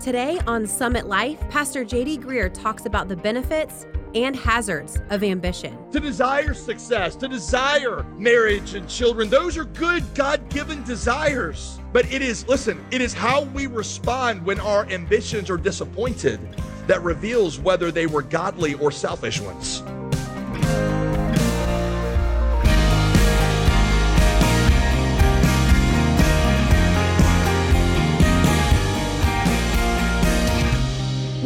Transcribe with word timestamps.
Today 0.00 0.38
on 0.46 0.66
Summit 0.66 1.06
Life, 1.06 1.40
Pastor 1.48 1.82
JD 1.82 2.22
Greear 2.22 2.52
talks 2.52 2.84
about 2.84 3.08
the 3.08 3.16
benefits 3.16 3.86
and 4.14 4.36
hazards 4.36 5.00
of 5.08 5.24
ambition. 5.24 5.76
To 5.90 5.98
desire 5.98 6.52
success, 6.52 7.16
to 7.16 7.26
desire 7.26 8.02
marriage 8.18 8.74
and 8.74 8.86
children, 8.88 9.30
those 9.30 9.56
are 9.56 9.64
good 9.64 10.04
God 10.14 10.48
given 10.50 10.84
desires. 10.84 11.80
But 11.92 12.12
it 12.12 12.20
is, 12.20 12.46
listen, 12.46 12.84
it 12.90 13.00
is 13.00 13.14
how 13.14 13.44
we 13.44 13.66
respond 13.66 14.44
when 14.44 14.60
our 14.60 14.84
ambitions 14.90 15.48
are 15.48 15.56
disappointed 15.56 16.40
that 16.86 17.02
reveals 17.02 17.58
whether 17.58 17.90
they 17.90 18.06
were 18.06 18.22
godly 18.22 18.74
or 18.74 18.92
selfish 18.92 19.40
ones. 19.40 19.82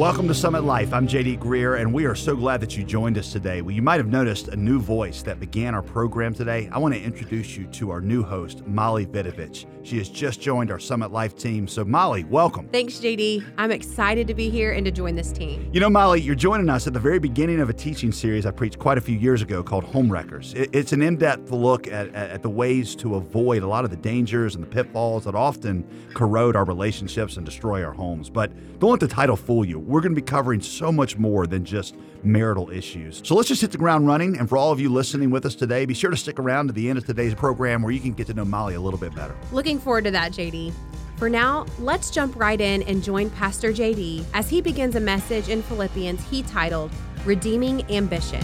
Welcome 0.00 0.28
to 0.28 0.34
Summit 0.34 0.64
Life. 0.64 0.94
I'm 0.94 1.06
JD 1.06 1.40
Greear, 1.40 1.78
and 1.78 1.92
we 1.92 2.06
are 2.06 2.14
so 2.14 2.34
glad 2.34 2.62
that 2.62 2.74
you 2.74 2.84
joined 2.84 3.18
us 3.18 3.32
today. 3.32 3.60
Well, 3.60 3.74
you 3.74 3.82
might 3.82 3.98
have 3.98 4.06
noticed 4.06 4.48
a 4.48 4.56
new 4.56 4.80
voice 4.80 5.20
that 5.24 5.38
began 5.38 5.74
our 5.74 5.82
program 5.82 6.32
today. 6.32 6.70
I 6.72 6.78
want 6.78 6.94
to 6.94 7.02
introduce 7.02 7.54
you 7.54 7.66
to 7.66 7.90
our 7.90 8.00
new 8.00 8.22
host, 8.22 8.66
Molly 8.66 9.04
Vidovich. 9.04 9.66
She 9.82 9.98
has 9.98 10.08
just 10.08 10.40
joined 10.40 10.70
our 10.70 10.78
Summit 10.78 11.12
Life 11.12 11.36
team. 11.36 11.68
So, 11.68 11.84
Molly, 11.84 12.24
welcome. 12.24 12.66
Thanks, 12.68 12.94
JD. 12.94 13.44
I'm 13.58 13.70
excited 13.70 14.26
to 14.28 14.32
be 14.32 14.48
here 14.48 14.72
and 14.72 14.86
to 14.86 14.90
join 14.90 15.16
this 15.16 15.32
team. 15.32 15.68
You 15.70 15.80
know, 15.80 15.90
Molly, 15.90 16.22
you're 16.22 16.34
joining 16.34 16.70
us 16.70 16.86
at 16.86 16.94
the 16.94 16.98
very 16.98 17.18
beginning 17.18 17.60
of 17.60 17.68
a 17.68 17.74
teaching 17.74 18.10
series 18.10 18.46
I 18.46 18.52
preached 18.52 18.78
quite 18.78 18.96
a 18.96 19.02
few 19.02 19.18
years 19.18 19.42
ago 19.42 19.62
called 19.62 19.84
Homewreckers. 19.84 20.54
It's 20.72 20.94
an 20.94 21.02
in 21.02 21.18
depth 21.18 21.50
look 21.50 21.88
at, 21.88 22.08
at 22.14 22.40
the 22.40 22.48
ways 22.48 22.96
to 22.96 23.16
avoid 23.16 23.62
a 23.62 23.66
lot 23.66 23.84
of 23.84 23.90
the 23.90 23.98
dangers 23.98 24.54
and 24.54 24.64
the 24.64 24.68
pitfalls 24.68 25.24
that 25.24 25.34
often 25.34 25.86
corrode 26.14 26.56
our 26.56 26.64
relationships 26.64 27.36
and 27.36 27.44
destroy 27.44 27.84
our 27.84 27.92
homes. 27.92 28.30
But 28.30 28.50
don't 28.78 28.92
let 28.92 29.00
the 29.00 29.08
title 29.08 29.36
fool 29.36 29.62
you 29.62 29.89
we're 29.90 30.00
going 30.00 30.14
to 30.14 30.20
be 30.20 30.24
covering 30.24 30.60
so 30.60 30.92
much 30.92 31.18
more 31.18 31.48
than 31.48 31.64
just 31.64 31.96
marital 32.22 32.70
issues. 32.70 33.20
So 33.24 33.34
let's 33.34 33.48
just 33.48 33.60
hit 33.60 33.72
the 33.72 33.78
ground 33.78 34.06
running. 34.06 34.38
And 34.38 34.48
for 34.48 34.56
all 34.56 34.70
of 34.70 34.78
you 34.78 34.88
listening 34.88 35.30
with 35.30 35.44
us 35.44 35.56
today, 35.56 35.84
be 35.84 35.94
sure 35.94 36.10
to 36.10 36.16
stick 36.16 36.38
around 36.38 36.68
to 36.68 36.72
the 36.72 36.88
end 36.88 36.96
of 36.96 37.04
today's 37.04 37.34
program 37.34 37.82
where 37.82 37.90
you 37.90 37.98
can 37.98 38.12
get 38.12 38.28
to 38.28 38.34
know 38.34 38.44
Molly 38.44 38.74
a 38.74 38.80
little 38.80 39.00
bit 39.00 39.14
better. 39.14 39.36
Looking 39.50 39.80
forward 39.80 40.04
to 40.04 40.12
that, 40.12 40.30
JD. 40.30 40.72
For 41.16 41.28
now, 41.28 41.66
let's 41.80 42.10
jump 42.10 42.36
right 42.36 42.60
in 42.60 42.82
and 42.84 43.02
join 43.02 43.30
Pastor 43.30 43.72
JD 43.72 44.24
as 44.32 44.48
he 44.48 44.60
begins 44.60 44.94
a 44.94 45.00
message 45.00 45.48
in 45.48 45.60
Philippians 45.62 46.22
he 46.30 46.42
titled 46.44 46.92
Redeeming 47.24 47.82
Ambition. 47.90 48.42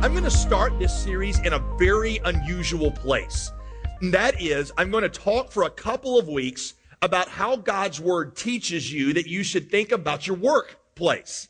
I'm 0.00 0.12
going 0.12 0.24
to 0.24 0.30
start 0.30 0.78
this 0.78 0.96
series 0.96 1.38
in 1.40 1.52
a 1.52 1.58
very 1.76 2.18
unusual 2.24 2.90
place. 2.90 3.50
And 4.02 4.12
that 4.14 4.42
is, 4.42 4.72
I'm 4.76 4.90
going 4.90 5.04
to 5.04 5.08
talk 5.08 5.52
for 5.52 5.62
a 5.62 5.70
couple 5.70 6.18
of 6.18 6.26
weeks 6.26 6.74
about 7.00 7.28
how 7.28 7.54
God's 7.54 8.00
word 8.00 8.34
teaches 8.34 8.92
you 8.92 9.12
that 9.12 9.28
you 9.28 9.44
should 9.44 9.70
think 9.70 9.92
about 9.92 10.26
your 10.26 10.36
workplace. 10.36 11.46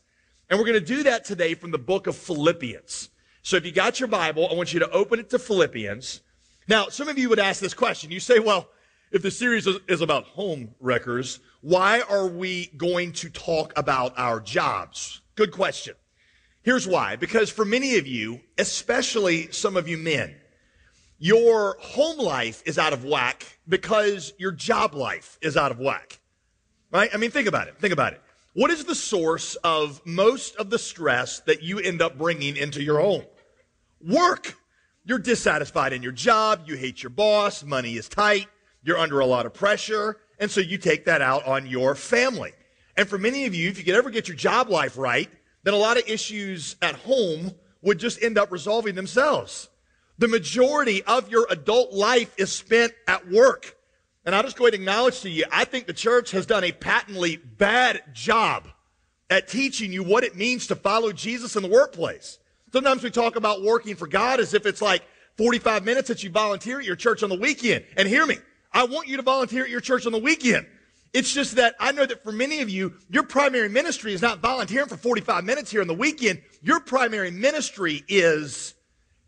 And 0.49 0.59
we're 0.59 0.67
going 0.67 0.79
to 0.79 0.85
do 0.85 1.01
that 1.01 1.25
today 1.25 1.55
from 1.55 1.71
the 1.71 1.79
book 1.79 2.05
of 2.05 2.15
Philippians. 2.15 3.09
So 3.41 3.57
if 3.57 3.65
you 3.65 3.71
got 3.71 3.99
your 3.99 4.07
Bible, 4.07 4.47
I 4.49 4.53
want 4.53 4.71
you 4.71 4.79
to 4.81 4.89
open 4.91 5.19
it 5.19 5.31
to 5.31 5.39
Philippians. 5.39 6.21
Now, 6.67 6.89
some 6.89 7.07
of 7.07 7.17
you 7.17 7.27
would 7.29 7.39
ask 7.39 7.59
this 7.59 7.73
question. 7.73 8.11
You 8.11 8.19
say, 8.19 8.37
well, 8.37 8.69
if 9.11 9.23
the 9.23 9.31
series 9.31 9.65
is 9.65 10.01
about 10.01 10.25
home 10.25 10.75
wreckers, 10.79 11.39
why 11.61 12.01
are 12.01 12.27
we 12.27 12.67
going 12.77 13.13
to 13.13 13.31
talk 13.31 13.73
about 13.75 14.13
our 14.15 14.39
jobs? 14.39 15.21
Good 15.33 15.51
question. 15.51 15.95
Here's 16.61 16.87
why. 16.87 17.15
Because 17.15 17.49
for 17.49 17.65
many 17.65 17.97
of 17.97 18.05
you, 18.05 18.41
especially 18.59 19.51
some 19.51 19.75
of 19.75 19.87
you 19.87 19.97
men, 19.97 20.35
your 21.23 21.77
home 21.79 22.17
life 22.17 22.61
is 22.65 22.77
out 22.77 22.91
of 22.91 23.05
whack 23.05 23.57
because 23.65 24.33
your 24.37 24.51
job 24.51 24.93
life 24.93 25.39
is 25.41 25.55
out 25.55 25.71
of 25.71 25.79
whack. 25.79 26.19
Right? 26.91 27.09
I 27.13 27.17
mean, 27.17 27.31
think 27.31 27.47
about 27.47 27.69
it. 27.69 27.77
Think 27.79 27.93
about 27.93 28.11
it. 28.11 28.21
What 28.55 28.71
is 28.71 28.83
the 28.83 28.93
source 28.93 29.55
of 29.63 30.01
most 30.05 30.57
of 30.57 30.69
the 30.69 30.77
stress 30.77 31.39
that 31.41 31.63
you 31.63 31.79
end 31.79 32.01
up 32.01 32.17
bringing 32.17 32.57
into 32.57 32.83
your 32.83 32.99
home? 32.99 33.23
Work. 34.05 34.57
You're 35.05 35.17
dissatisfied 35.17 35.93
in 35.93 36.03
your 36.03 36.11
job. 36.11 36.63
You 36.65 36.75
hate 36.75 37.01
your 37.01 37.09
boss. 37.09 37.63
Money 37.63 37.95
is 37.95 38.09
tight. 38.09 38.47
You're 38.83 38.97
under 38.97 39.21
a 39.21 39.25
lot 39.25 39.45
of 39.45 39.53
pressure. 39.53 40.17
And 40.39 40.51
so 40.51 40.59
you 40.59 40.77
take 40.77 41.05
that 41.05 41.21
out 41.21 41.45
on 41.47 41.67
your 41.67 41.95
family. 41.95 42.51
And 42.97 43.07
for 43.07 43.17
many 43.17 43.45
of 43.45 43.55
you, 43.55 43.69
if 43.69 43.77
you 43.77 43.85
could 43.85 43.95
ever 43.95 44.09
get 44.09 44.27
your 44.27 44.35
job 44.35 44.67
life 44.67 44.97
right, 44.97 45.29
then 45.63 45.73
a 45.73 45.77
lot 45.77 45.95
of 45.95 46.03
issues 46.05 46.75
at 46.81 46.95
home 46.95 47.55
would 47.81 47.97
just 47.97 48.21
end 48.21 48.37
up 48.37 48.51
resolving 48.51 48.95
themselves. 48.95 49.69
The 50.23 50.29
majority 50.29 51.03
of 51.03 51.29
your 51.29 51.47
adult 51.49 51.91
life 51.91 52.33
is 52.37 52.49
spent 52.49 52.93
at 53.09 53.29
work. 53.29 53.75
And 54.23 54.33
I'll 54.33 54.43
just 54.43 54.55
go 54.55 54.63
ahead 54.63 54.73
and 54.73 54.83
acknowledge 54.83 55.19
to 55.19 55.29
you, 55.29 55.43
I 55.51 55.65
think 55.65 55.85
the 55.85 55.91
church 55.91 56.31
has 56.31 56.45
done 56.45 56.63
a 56.63 56.71
patently 56.71 57.35
bad 57.35 58.03
job 58.13 58.69
at 59.29 59.49
teaching 59.49 59.91
you 59.91 60.01
what 60.01 60.23
it 60.23 60.37
means 60.37 60.67
to 60.67 60.77
follow 60.77 61.11
Jesus 61.11 61.57
in 61.57 61.61
the 61.61 61.67
workplace. 61.67 62.39
Sometimes 62.71 63.03
we 63.03 63.09
talk 63.09 63.35
about 63.35 63.63
working 63.63 63.97
for 63.97 64.07
God 64.07 64.39
as 64.39 64.53
if 64.53 64.65
it's 64.65 64.81
like 64.81 65.03
45 65.35 65.83
minutes 65.83 66.07
that 66.07 66.23
you 66.23 66.29
volunteer 66.29 66.79
at 66.79 66.85
your 66.85 66.95
church 66.95 67.21
on 67.21 67.27
the 67.29 67.37
weekend. 67.37 67.83
And 67.97 68.07
hear 68.07 68.25
me, 68.25 68.37
I 68.71 68.85
want 68.85 69.09
you 69.09 69.17
to 69.17 69.23
volunteer 69.23 69.65
at 69.65 69.69
your 69.69 69.81
church 69.81 70.05
on 70.05 70.13
the 70.13 70.19
weekend. 70.19 70.65
It's 71.11 71.33
just 71.33 71.57
that 71.57 71.75
I 71.81 71.91
know 71.91 72.05
that 72.05 72.23
for 72.23 72.31
many 72.31 72.61
of 72.61 72.69
you, 72.69 72.93
your 73.09 73.23
primary 73.23 73.67
ministry 73.67 74.13
is 74.13 74.21
not 74.21 74.39
volunteering 74.39 74.87
for 74.87 74.95
45 74.95 75.43
minutes 75.43 75.69
here 75.69 75.81
on 75.81 75.87
the 75.87 75.93
weekend. 75.93 76.41
Your 76.61 76.79
primary 76.79 77.29
ministry 77.29 78.05
is 78.07 78.73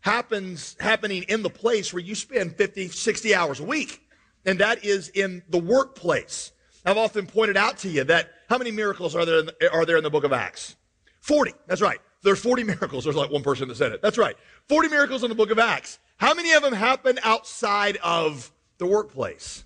happens 0.06 0.76
happening 0.78 1.24
in 1.24 1.42
the 1.42 1.50
place 1.50 1.92
where 1.92 2.00
you 2.00 2.14
spend 2.14 2.54
50, 2.54 2.88
60 2.88 3.34
hours 3.34 3.58
a 3.58 3.64
week. 3.64 4.00
And 4.44 4.60
that 4.60 4.84
is 4.84 5.08
in 5.08 5.42
the 5.48 5.58
workplace. 5.58 6.52
I've 6.84 6.96
often 6.96 7.26
pointed 7.26 7.56
out 7.56 7.78
to 7.78 7.88
you 7.88 8.04
that 8.04 8.30
how 8.48 8.56
many 8.56 8.70
miracles 8.70 9.16
are 9.16 9.24
there 9.24 9.40
in 9.40 9.46
the, 9.46 9.72
are 9.72 9.84
there 9.84 9.96
in 9.96 10.04
the 10.04 10.10
book 10.10 10.22
of 10.22 10.32
Acts? 10.32 10.76
40. 11.22 11.54
That's 11.66 11.80
right. 11.80 11.98
There's 12.22 12.38
40 12.38 12.62
miracles. 12.74 13.02
There's 13.02 13.16
like 13.16 13.32
one 13.32 13.42
person 13.42 13.66
that 13.66 13.74
said 13.74 13.90
it. 13.90 14.00
That's 14.00 14.16
right. 14.16 14.36
40 14.68 14.88
miracles 14.90 15.24
in 15.24 15.28
the 15.28 15.34
book 15.34 15.50
of 15.50 15.58
Acts. 15.58 15.98
How 16.18 16.34
many 16.34 16.52
of 16.52 16.62
them 16.62 16.72
happen 16.72 17.18
outside 17.24 17.96
of 17.96 18.52
the 18.78 18.86
workplace? 18.86 19.64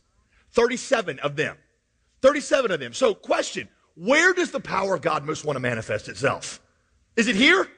37 0.53 1.19
of 1.19 1.37
them. 1.37 1.59
37 2.23 2.71
of 2.71 2.81
them. 2.81 2.95
So 2.95 3.15
question, 3.15 3.69
where 3.95 4.33
does 4.33 4.53
the 4.53 4.61
power 4.61 4.95
of 4.95 5.03
God 5.03 5.27
most 5.27 5.45
want 5.45 5.57
to 5.57 5.61
manifest 5.61 6.09
itself? 6.09 6.63
Is 7.15 7.29
it 7.29 7.37
here? 7.37 7.69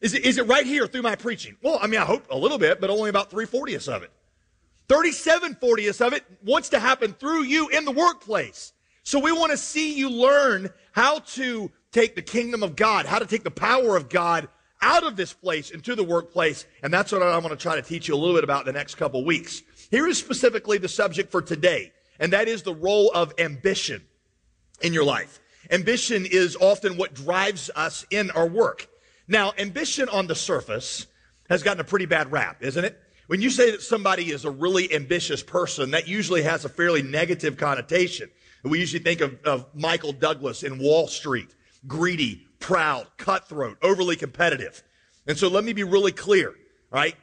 Is 0.00 0.14
it, 0.14 0.24
is 0.24 0.38
it 0.38 0.46
right 0.46 0.66
here 0.66 0.86
through 0.86 1.02
my 1.02 1.16
preaching? 1.16 1.56
Well, 1.62 1.78
I 1.80 1.86
mean, 1.86 2.00
I 2.00 2.04
hope 2.04 2.26
a 2.30 2.36
little 2.36 2.58
bit, 2.58 2.80
but 2.80 2.90
only 2.90 3.10
about 3.10 3.30
three 3.30 3.46
fortieths 3.46 3.88
of 3.88 4.02
it. 4.02 4.10
37 4.88 5.54
fortieths 5.54 6.06
of 6.06 6.12
it 6.12 6.24
wants 6.44 6.68
to 6.70 6.78
happen 6.78 7.12
through 7.12 7.42
you 7.42 7.68
in 7.68 7.84
the 7.84 7.92
workplace. 7.92 8.72
So 9.02 9.18
we 9.18 9.32
want 9.32 9.52
to 9.52 9.56
see 9.56 9.96
you 9.96 10.10
learn 10.10 10.68
how 10.92 11.20
to 11.20 11.70
take 11.92 12.14
the 12.14 12.22
kingdom 12.22 12.62
of 12.62 12.76
God, 12.76 13.06
how 13.06 13.18
to 13.18 13.26
take 13.26 13.42
the 13.42 13.50
power 13.50 13.96
of 13.96 14.08
God 14.08 14.48
out 14.82 15.04
of 15.04 15.16
this 15.16 15.32
place 15.32 15.70
into 15.70 15.94
the 15.94 16.04
workplace. 16.04 16.66
And 16.82 16.92
that's 16.92 17.10
what 17.10 17.22
I'm 17.22 17.40
going 17.40 17.50
to 17.50 17.56
try 17.56 17.76
to 17.76 17.82
teach 17.82 18.08
you 18.08 18.14
a 18.14 18.16
little 18.16 18.34
bit 18.34 18.44
about 18.44 18.60
in 18.60 18.66
the 18.66 18.78
next 18.78 18.96
couple 18.96 19.24
weeks. 19.24 19.62
Here 19.90 20.06
is 20.06 20.18
specifically 20.18 20.78
the 20.78 20.88
subject 20.88 21.30
for 21.30 21.40
today, 21.40 21.92
and 22.18 22.32
that 22.32 22.48
is 22.48 22.62
the 22.62 22.74
role 22.74 23.10
of 23.14 23.32
ambition 23.38 24.02
in 24.82 24.92
your 24.92 25.04
life. 25.04 25.40
Ambition 25.70 26.26
is 26.26 26.56
often 26.56 26.96
what 26.96 27.14
drives 27.14 27.70
us 27.74 28.04
in 28.10 28.30
our 28.32 28.46
work. 28.46 28.88
Now, 29.28 29.52
ambition 29.58 30.08
on 30.08 30.26
the 30.26 30.34
surface 30.34 31.06
has 31.48 31.62
gotten 31.62 31.80
a 31.80 31.84
pretty 31.84 32.06
bad 32.06 32.30
rap, 32.30 32.58
isn't 32.62 32.84
it? 32.84 33.00
When 33.26 33.40
you 33.40 33.50
say 33.50 33.72
that 33.72 33.82
somebody 33.82 34.30
is 34.30 34.44
a 34.44 34.50
really 34.50 34.92
ambitious 34.94 35.42
person, 35.42 35.90
that 35.90 36.06
usually 36.06 36.42
has 36.42 36.64
a 36.64 36.68
fairly 36.68 37.02
negative 37.02 37.56
connotation. 37.56 38.30
We 38.62 38.78
usually 38.78 39.02
think 39.02 39.20
of, 39.20 39.38
of 39.44 39.66
Michael 39.74 40.12
Douglas 40.12 40.62
in 40.62 40.78
Wall 40.78 41.08
Street, 41.08 41.54
greedy, 41.86 42.46
proud, 42.60 43.06
cutthroat, 43.16 43.78
overly 43.82 44.16
competitive. 44.16 44.82
And 45.26 45.36
so 45.36 45.48
let 45.48 45.64
me 45.64 45.72
be 45.72 45.84
really 45.84 46.12
clear, 46.12 46.54
right? 46.90 47.16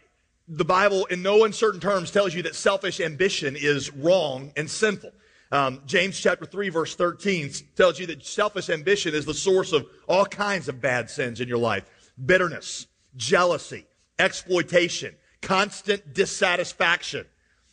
The 0.47 0.65
Bible, 0.65 1.05
in 1.05 1.21
no 1.21 1.45
uncertain 1.45 1.79
terms, 1.79 2.11
tells 2.11 2.33
you 2.33 2.43
that 2.43 2.55
selfish 2.55 2.99
ambition 2.99 3.55
is 3.57 3.93
wrong 3.93 4.51
and 4.57 4.69
sinful. 4.69 5.11
Um, 5.53 5.81
James 5.85 6.19
chapter 6.19 6.45
3 6.45 6.69
verse 6.69 6.95
13 6.95 7.51
tells 7.75 7.99
you 7.99 8.07
that 8.07 8.25
selfish 8.25 8.69
ambition 8.69 9.13
is 9.13 9.25
the 9.25 9.35
source 9.35 9.71
of 9.71 9.85
all 10.07 10.25
kinds 10.25 10.67
of 10.67 10.81
bad 10.81 11.09
sins 11.09 11.39
in 11.39 11.47
your 11.47 11.59
life. 11.59 11.85
Bitterness, 12.23 12.87
jealousy, 13.15 13.85
exploitation, 14.19 15.15
constant 15.41 16.13
dissatisfaction, 16.13 17.25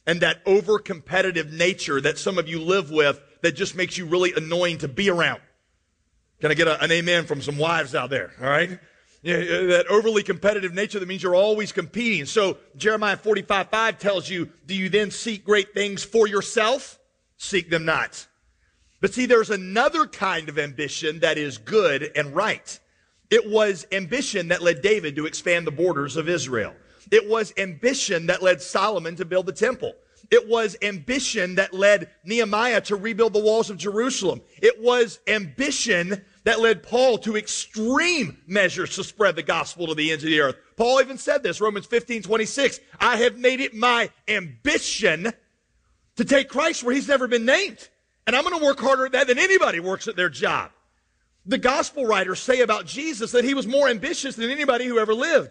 and 0.07 0.21
that 0.23 0.43
over 0.47 0.79
competitive 0.79 1.53
nature 1.53 2.01
that 2.01 2.19
some 2.19 2.39
of 2.39 2.49
you 2.49 2.61
live 2.61 2.91
with 2.91 3.21
that 3.43 3.53
just 3.53 3.77
makes 3.77 3.97
you 3.97 4.07
really 4.07 4.33
annoying 4.35 4.79
to 4.79 4.89
be 4.89 5.11
around. 5.11 5.41
Can 6.41 6.51
I 6.51 6.55
get 6.55 6.69
a, 6.69 6.83
an 6.83 6.91
amen 6.91 7.27
from 7.27 7.43
some 7.43 7.59
wives 7.59 7.95
out 7.95 8.11
there? 8.11 8.33
All 8.41 8.49
right. 8.49 8.79
Yeah, 9.23 9.37
that 9.37 9.87
overly 9.91 10.23
competitive 10.23 10.73
nature 10.73 10.99
that 10.99 11.07
means 11.07 11.23
you're 11.23 11.35
always 11.35 11.73
competing. 11.73 12.25
So 12.25 12.57
Jeremiah 12.77 13.19
45, 13.19 13.69
5 13.69 13.99
tells 13.99 14.31
you, 14.31 14.51
do 14.65 14.75
you 14.75 14.89
then 14.89 15.11
seek 15.11 15.45
great 15.45 15.75
things 15.75 16.03
for 16.03 16.27
yourself? 16.27 16.99
seek 17.41 17.71
them 17.71 17.85
not. 17.85 18.27
But 19.01 19.15
see, 19.15 19.27
there's 19.27 19.51
another 19.51 20.07
kind 20.07 20.49
of 20.49 20.59
ambition 20.59 21.21
that 21.21 21.39
is 21.39 21.57
good 21.57 22.13
and 22.15 22.37
right. 22.37 22.79
It 23.31 23.49
was 23.49 23.87
ambition 23.93 24.49
that 24.49 24.63
led 24.63 24.83
David 24.83 25.17
to 25.17 25.27
expand 25.27 25.67
the 25.67 25.73
borders 25.73 26.17
of 26.17 26.29
Israel. 26.29 26.75
It 27.11 27.29
was 27.29 27.53
ambition 27.57 28.27
that 28.27 28.43
led 28.43 28.61
Solomon 28.61 29.17
to 29.17 29.25
build 29.25 29.47
the 29.47 29.53
temple. 29.53 29.95
It 30.31 30.49
was 30.49 30.77
ambition 30.81 31.57
that 31.57 31.75
led 31.75 32.11
Nehemiah 32.25 32.81
to 32.83 32.97
rebuild 32.97 33.33
the 33.33 33.43
walls 33.43 33.69
of 33.69 33.79
Jerusalem. 33.79 34.43
It 34.63 34.81
was 34.81 35.19
ambition 35.27 36.25
that 36.45 36.61
led 36.61 36.85
Paul 36.85 37.19
to 37.19 37.37
extreme 37.37 38.39
measures 38.47 38.95
to 38.95 39.05
spread 39.05 39.35
the 39.35 39.43
gospel 39.43 39.89
to 39.89 39.95
the 39.95 40.13
ends 40.13 40.23
of 40.23 40.31
the 40.31 40.41
earth. 40.41 40.57
Paul 40.77 41.01
even 41.01 41.19
said 41.19 41.43
this, 41.43 41.61
Romans 41.61 41.87
15, 41.87 42.23
26. 42.23 42.81
I 43.01 43.17
have 43.17 43.39
made 43.39 43.61
it 43.61 43.75
my 43.75 44.11
ambition 44.29 45.33
to 46.17 46.25
take 46.25 46.49
Christ 46.49 46.85
where 46.85 46.95
he's 46.95 47.09
never 47.09 47.27
been 47.27 47.45
named. 47.45 47.89
And 48.27 48.37
I'm 48.37 48.45
going 48.45 48.59
to 48.59 48.65
work 48.65 48.79
harder 48.79 49.07
at 49.07 49.13
that 49.13 49.27
than 49.27 49.39
anybody 49.39 49.81
works 49.81 50.07
at 50.07 50.15
their 50.15 50.29
job. 50.29 50.71
The 51.47 51.59
gospel 51.59 52.07
writers 52.07 52.41
say 52.41 52.61
about 52.61 52.87
Jesus 52.87 53.33
that 53.33 53.45
he 53.45 53.55
was 53.55 53.67
more 53.67 53.89
ambitious 53.89 54.37
than 54.37 54.51
anybody 54.51 54.85
who 54.87 54.99
ever 54.99 55.15
lived. 55.15 55.51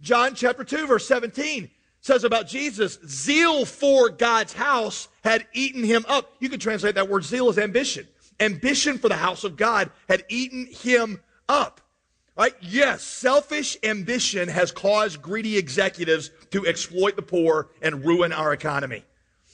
John 0.00 0.34
chapter 0.34 0.64
2 0.64 0.86
verse 0.86 1.06
17 1.06 1.70
says 2.00 2.24
about 2.24 2.46
Jesus, 2.46 2.98
zeal 3.06 3.64
for 3.64 4.08
God's 4.08 4.52
house 4.52 5.08
had 5.22 5.46
eaten 5.52 5.84
him 5.84 6.04
up. 6.08 6.34
You 6.40 6.48
could 6.48 6.60
translate 6.60 6.94
that 6.94 7.08
word 7.08 7.24
zeal 7.24 7.48
as 7.48 7.58
ambition. 7.58 8.08
Ambition 8.38 8.98
for 8.98 9.08
the 9.08 9.16
house 9.16 9.44
of 9.44 9.56
God 9.56 9.90
had 10.08 10.24
eaten 10.28 10.66
him 10.66 11.20
up. 11.48 11.80
Right? 12.36 12.54
Yes, 12.60 13.02
selfish 13.02 13.76
ambition 13.82 14.48
has 14.48 14.72
caused 14.72 15.20
greedy 15.20 15.58
executives 15.58 16.30
to 16.52 16.66
exploit 16.66 17.16
the 17.16 17.22
poor 17.22 17.68
and 17.82 18.02
ruin 18.02 18.32
our 18.32 18.54
economy. 18.54 19.04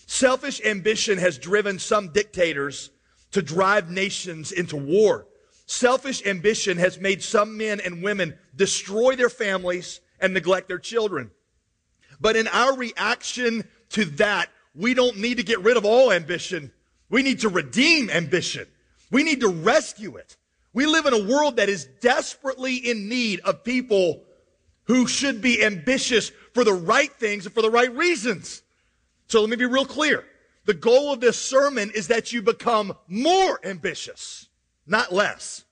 Selfish 0.06 0.60
ambition 0.64 1.18
has 1.18 1.36
driven 1.36 1.80
some 1.80 2.12
dictators 2.12 2.90
to 3.32 3.42
drive 3.42 3.90
nations 3.90 4.52
into 4.52 4.76
war. 4.76 5.26
Selfish 5.66 6.24
ambition 6.24 6.78
has 6.78 6.98
made 6.98 7.22
some 7.22 7.56
men 7.56 7.80
and 7.80 8.02
women 8.02 8.38
destroy 8.54 9.16
their 9.16 9.28
families 9.28 10.00
and 10.20 10.32
neglect 10.32 10.68
their 10.68 10.78
children. 10.78 11.30
But 12.20 12.36
in 12.36 12.48
our 12.48 12.76
reaction 12.76 13.68
to 13.90 14.04
that, 14.16 14.48
we 14.74 14.94
don't 14.94 15.18
need 15.18 15.38
to 15.38 15.42
get 15.42 15.60
rid 15.60 15.76
of 15.76 15.84
all 15.84 16.12
ambition. 16.12 16.72
We 17.10 17.22
need 17.22 17.40
to 17.40 17.48
redeem 17.48 18.10
ambition. 18.10 18.66
We 19.10 19.22
need 19.22 19.40
to 19.40 19.48
rescue 19.48 20.16
it. 20.16 20.36
We 20.72 20.86
live 20.86 21.06
in 21.06 21.14
a 21.14 21.24
world 21.24 21.56
that 21.56 21.68
is 21.68 21.86
desperately 22.00 22.76
in 22.76 23.08
need 23.08 23.40
of 23.40 23.64
people 23.64 24.22
who 24.84 25.06
should 25.06 25.40
be 25.40 25.64
ambitious 25.64 26.30
for 26.54 26.64
the 26.64 26.74
right 26.74 27.12
things 27.12 27.46
and 27.46 27.54
for 27.54 27.62
the 27.62 27.70
right 27.70 27.94
reasons. 27.94 28.62
So 29.28 29.40
let 29.40 29.50
me 29.50 29.56
be 29.56 29.66
real 29.66 29.86
clear. 29.86 30.24
The 30.66 30.74
goal 30.74 31.12
of 31.12 31.20
this 31.20 31.38
sermon 31.38 31.90
is 31.94 32.08
that 32.08 32.32
you 32.32 32.42
become 32.42 32.96
more 33.08 33.58
ambitious, 33.64 34.48
not 34.86 35.12
less. 35.12 35.64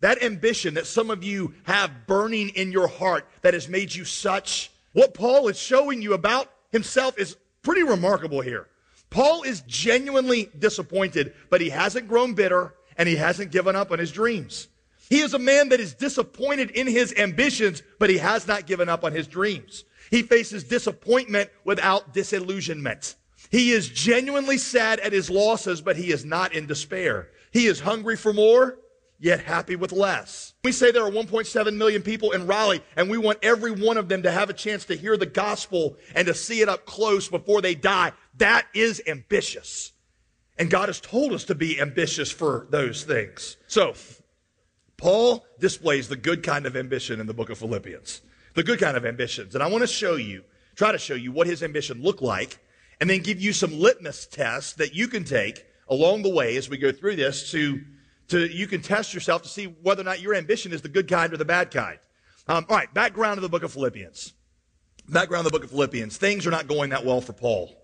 That 0.00 0.22
ambition 0.22 0.74
that 0.74 0.86
some 0.86 1.10
of 1.10 1.22
you 1.22 1.54
have 1.64 2.06
burning 2.06 2.50
in 2.50 2.72
your 2.72 2.88
heart 2.88 3.28
that 3.42 3.54
has 3.54 3.68
made 3.68 3.94
you 3.94 4.04
such, 4.04 4.70
what 4.92 5.14
Paul 5.14 5.48
is 5.48 5.58
showing 5.58 6.00
you 6.00 6.14
about 6.14 6.50
himself 6.72 7.18
is 7.18 7.36
pretty 7.62 7.82
remarkable 7.82 8.40
here. 8.40 8.68
Paul 9.10 9.42
is 9.42 9.62
genuinely 9.66 10.50
disappointed, 10.58 11.34
but 11.50 11.60
he 11.60 11.68
hasn't 11.68 12.08
grown 12.08 12.34
bitter 12.34 12.74
and 12.96 13.08
he 13.08 13.16
hasn't 13.16 13.50
given 13.50 13.76
up 13.76 13.90
on 13.90 13.98
his 13.98 14.12
dreams. 14.12 14.68
He 15.08 15.20
is 15.20 15.34
a 15.34 15.38
man 15.38 15.70
that 15.70 15.80
is 15.80 15.94
disappointed 15.94 16.70
in 16.70 16.86
his 16.86 17.12
ambitions, 17.16 17.82
but 17.98 18.10
he 18.10 18.18
has 18.18 18.46
not 18.46 18.66
given 18.66 18.88
up 18.88 19.04
on 19.04 19.12
his 19.12 19.26
dreams. 19.26 19.84
He 20.10 20.22
faces 20.22 20.64
disappointment 20.64 21.50
without 21.64 22.14
disillusionment. 22.14 23.16
He 23.50 23.72
is 23.72 23.88
genuinely 23.88 24.58
sad 24.58 25.00
at 25.00 25.12
his 25.12 25.28
losses, 25.28 25.80
but 25.80 25.96
he 25.96 26.12
is 26.12 26.24
not 26.24 26.54
in 26.54 26.66
despair. 26.66 27.28
He 27.50 27.66
is 27.66 27.80
hungry 27.80 28.16
for 28.16 28.32
more, 28.32 28.78
yet 29.18 29.40
happy 29.40 29.76
with 29.76 29.92
less. 29.92 30.54
We 30.64 30.72
say 30.72 30.90
there 30.90 31.04
are 31.04 31.10
1.7 31.10 31.76
million 31.76 32.02
people 32.02 32.32
in 32.32 32.46
Raleigh, 32.46 32.82
and 32.96 33.10
we 33.10 33.18
want 33.18 33.38
every 33.42 33.70
one 33.70 33.98
of 33.98 34.08
them 34.08 34.22
to 34.22 34.30
have 34.30 34.50
a 34.50 34.54
chance 34.54 34.84
to 34.86 34.96
hear 34.96 35.16
the 35.16 35.26
gospel 35.26 35.96
and 36.14 36.26
to 36.26 36.34
see 36.34 36.60
it 36.62 36.68
up 36.68 36.86
close 36.86 37.28
before 37.28 37.60
they 37.60 37.74
die. 37.74 38.12
That 38.38 38.66
is 38.74 39.02
ambitious. 39.06 39.92
And 40.58 40.70
God 40.70 40.88
has 40.88 41.00
told 41.00 41.32
us 41.32 41.44
to 41.44 41.54
be 41.54 41.80
ambitious 41.80 42.30
for 42.30 42.66
those 42.70 43.04
things. 43.04 43.56
So, 43.66 43.94
Paul 44.96 45.44
displays 45.58 46.08
the 46.08 46.16
good 46.16 46.42
kind 46.42 46.66
of 46.66 46.76
ambition 46.76 47.20
in 47.20 47.26
the 47.26 47.34
book 47.34 47.50
of 47.50 47.58
Philippians. 47.58 48.20
The 48.54 48.62
good 48.62 48.78
kind 48.78 48.96
of 48.96 49.06
ambitions. 49.06 49.54
And 49.54 49.64
I 49.64 49.68
want 49.68 49.82
to 49.82 49.86
show 49.86 50.16
you, 50.16 50.44
try 50.76 50.92
to 50.92 50.98
show 50.98 51.14
you 51.14 51.32
what 51.32 51.46
his 51.46 51.62
ambition 51.62 52.02
looked 52.02 52.22
like, 52.22 52.58
and 53.00 53.08
then 53.08 53.20
give 53.20 53.40
you 53.40 53.52
some 53.54 53.78
litmus 53.78 54.26
tests 54.26 54.74
that 54.74 54.94
you 54.94 55.08
can 55.08 55.24
take 55.24 55.64
along 55.90 56.22
the 56.22 56.30
way 56.30 56.56
as 56.56 56.70
we 56.70 56.78
go 56.78 56.92
through 56.92 57.16
this 57.16 57.50
to 57.50 57.80
to, 58.30 58.46
you 58.46 58.66
can 58.66 58.80
test 58.80 59.12
yourself 59.12 59.42
to 59.42 59.48
see 59.48 59.64
whether 59.64 60.02
or 60.02 60.04
not 60.04 60.20
your 60.20 60.34
ambition 60.34 60.72
is 60.72 60.82
the 60.82 60.88
good 60.88 61.08
kind 61.08 61.32
or 61.32 61.36
the 61.36 61.44
bad 61.44 61.70
kind. 61.70 61.98
Um, 62.46 62.64
all 62.68 62.76
right, 62.76 62.92
background 62.94 63.38
of 63.38 63.42
the 63.42 63.48
book 63.48 63.64
of 63.64 63.72
Philippians. 63.72 64.32
Background 65.08 65.46
of 65.46 65.52
the 65.52 65.58
book 65.58 65.64
of 65.64 65.70
Philippians. 65.70 66.16
Things 66.16 66.46
are 66.46 66.50
not 66.50 66.68
going 66.68 66.90
that 66.90 67.04
well 67.04 67.20
for 67.20 67.32
Paul. 67.32 67.76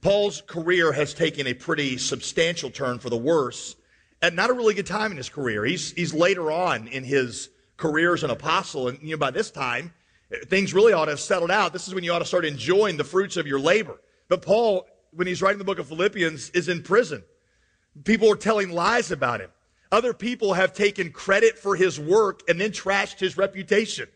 Paul's 0.00 0.42
career 0.42 0.92
has 0.92 1.14
taken 1.14 1.46
a 1.46 1.54
pretty 1.54 1.96
substantial 1.96 2.70
turn 2.70 2.98
for 2.98 3.08
the 3.08 3.16
worse 3.16 3.76
at 4.20 4.34
not 4.34 4.50
a 4.50 4.52
really 4.52 4.74
good 4.74 4.86
time 4.86 5.12
in 5.12 5.16
his 5.16 5.28
career. 5.28 5.64
He's, 5.64 5.92
he's 5.92 6.12
later 6.12 6.50
on 6.50 6.88
in 6.88 7.04
his 7.04 7.50
career 7.76 8.14
as 8.14 8.24
an 8.24 8.30
apostle, 8.30 8.88
and 8.88 8.98
you 9.00 9.12
know, 9.12 9.18
by 9.18 9.30
this 9.30 9.50
time, 9.50 9.92
things 10.46 10.74
really 10.74 10.92
ought 10.92 11.04
to 11.04 11.12
have 11.12 11.20
settled 11.20 11.50
out. 11.50 11.72
This 11.72 11.86
is 11.86 11.94
when 11.94 12.02
you 12.02 12.12
ought 12.12 12.18
to 12.18 12.24
start 12.24 12.44
enjoying 12.44 12.96
the 12.96 13.04
fruits 13.04 13.36
of 13.36 13.46
your 13.46 13.60
labor. 13.60 14.00
But 14.28 14.42
Paul, 14.42 14.86
when 15.12 15.26
he's 15.26 15.40
writing 15.40 15.58
the 15.58 15.64
book 15.64 15.78
of 15.78 15.86
Philippians, 15.86 16.50
is 16.50 16.68
in 16.68 16.82
prison. 16.82 17.22
People 18.02 18.32
are 18.32 18.36
telling 18.36 18.70
lies 18.70 19.10
about 19.12 19.40
him. 19.40 19.50
Other 19.92 20.12
people 20.12 20.54
have 20.54 20.72
taken 20.72 21.12
credit 21.12 21.56
for 21.56 21.76
his 21.76 22.00
work 22.00 22.42
and 22.48 22.60
then 22.60 22.72
trashed 22.72 23.20
his 23.20 23.36
reputation. 23.36 24.08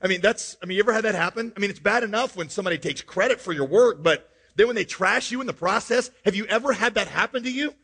I 0.00 0.08
mean, 0.08 0.22
that's, 0.22 0.56
I 0.62 0.66
mean, 0.66 0.76
you 0.76 0.82
ever 0.82 0.92
had 0.92 1.04
that 1.04 1.14
happen? 1.14 1.52
I 1.56 1.60
mean, 1.60 1.68
it's 1.68 1.78
bad 1.78 2.02
enough 2.04 2.36
when 2.36 2.48
somebody 2.48 2.78
takes 2.78 3.02
credit 3.02 3.40
for 3.40 3.52
your 3.52 3.66
work, 3.66 4.02
but 4.02 4.30
then 4.54 4.66
when 4.66 4.76
they 4.76 4.84
trash 4.84 5.30
you 5.30 5.40
in 5.40 5.46
the 5.46 5.52
process, 5.52 6.10
have 6.24 6.34
you 6.34 6.46
ever 6.46 6.72
had 6.72 6.94
that 6.94 7.08
happen 7.08 7.42
to 7.42 7.50
you? 7.50 7.74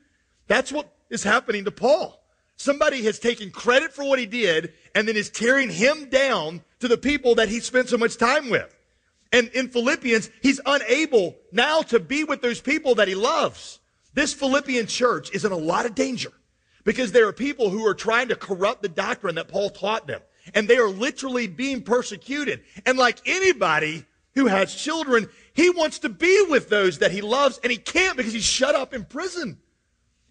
That's 0.47 0.73
what 0.73 0.91
is 1.11 1.23
happening 1.23 1.65
to 1.65 1.71
Paul. 1.71 2.23
Somebody 2.57 3.03
has 3.05 3.19
taken 3.19 3.51
credit 3.51 3.93
for 3.93 4.05
what 4.05 4.19
he 4.19 4.27
did 4.27 4.73
and 4.95 5.07
then 5.07 5.17
is 5.17 5.31
tearing 5.31 5.71
him 5.71 6.09
down 6.09 6.63
to 6.81 6.89
the 6.89 6.97
people 6.97 7.35
that 7.35 7.49
he 7.49 7.61
spent 7.61 7.89
so 7.89 7.99
much 7.99 8.17
time 8.17 8.49
with. 8.51 8.75
And 9.33 9.49
in 9.49 9.69
Philippians, 9.69 10.31
he's 10.43 10.61
unable 10.65 11.37
now 11.51 11.83
to 11.83 11.99
be 11.99 12.25
with 12.25 12.43
those 12.43 12.61
people 12.61 12.95
that 12.97 13.09
he 13.09 13.15
loves. 13.15 13.81
This 14.15 14.35
Philippian 14.35 14.87
church 14.87 15.31
is 15.33 15.45
in 15.45 15.53
a 15.53 15.57
lot 15.57 15.87
of 15.87 15.95
danger 15.95 16.33
because 16.85 17.13
there 17.13 17.29
are 17.29 17.33
people 17.33 17.71
who 17.71 17.87
are 17.87 17.95
trying 17.95 18.29
to 18.29 18.37
corrupt 18.37 18.83
the 18.83 18.89
doctrine 18.89 19.37
that 19.37 19.49
Paul 19.49 19.71
taught 19.71 20.07
them. 20.07 20.21
And 20.55 20.67
they 20.67 20.77
are 20.77 20.89
literally 20.89 21.47
being 21.47 21.83
persecuted. 21.83 22.63
And 22.85 22.99
like 22.99 23.19
anybody 23.27 24.05
who 24.35 24.47
has 24.47 24.75
children, 24.75 25.29
he 25.55 25.71
wants 25.71 26.01
to 26.01 26.09
be 26.09 26.47
with 26.49 26.69
those 26.69 26.99
that 26.99 27.13
he 27.13 27.21
loves 27.21 27.61
and 27.63 27.71
he 27.71 27.79
can't 27.79 28.17
because 28.17 28.33
he's 28.33 28.45
shut 28.45 28.75
up 28.75 28.93
in 28.93 29.05
prison. 29.05 29.59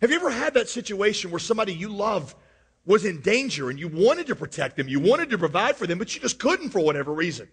Have 0.01 0.09
you 0.09 0.17
ever 0.17 0.31
had 0.31 0.55
that 0.55 0.67
situation 0.67 1.31
where 1.31 1.39
somebody 1.39 1.73
you 1.73 1.89
love 1.89 2.35
was 2.85 3.05
in 3.05 3.21
danger 3.21 3.69
and 3.69 3.79
you 3.79 3.87
wanted 3.87 4.27
to 4.27 4.35
protect 4.35 4.75
them, 4.75 4.87
you 4.87 4.99
wanted 4.99 5.29
to 5.29 5.37
provide 5.37 5.75
for 5.75 5.85
them, 5.85 5.99
but 5.99 6.13
you 6.15 6.21
just 6.21 6.39
couldn't 6.39 6.71
for 6.71 6.79
whatever 6.79 7.13
reason? 7.13 7.47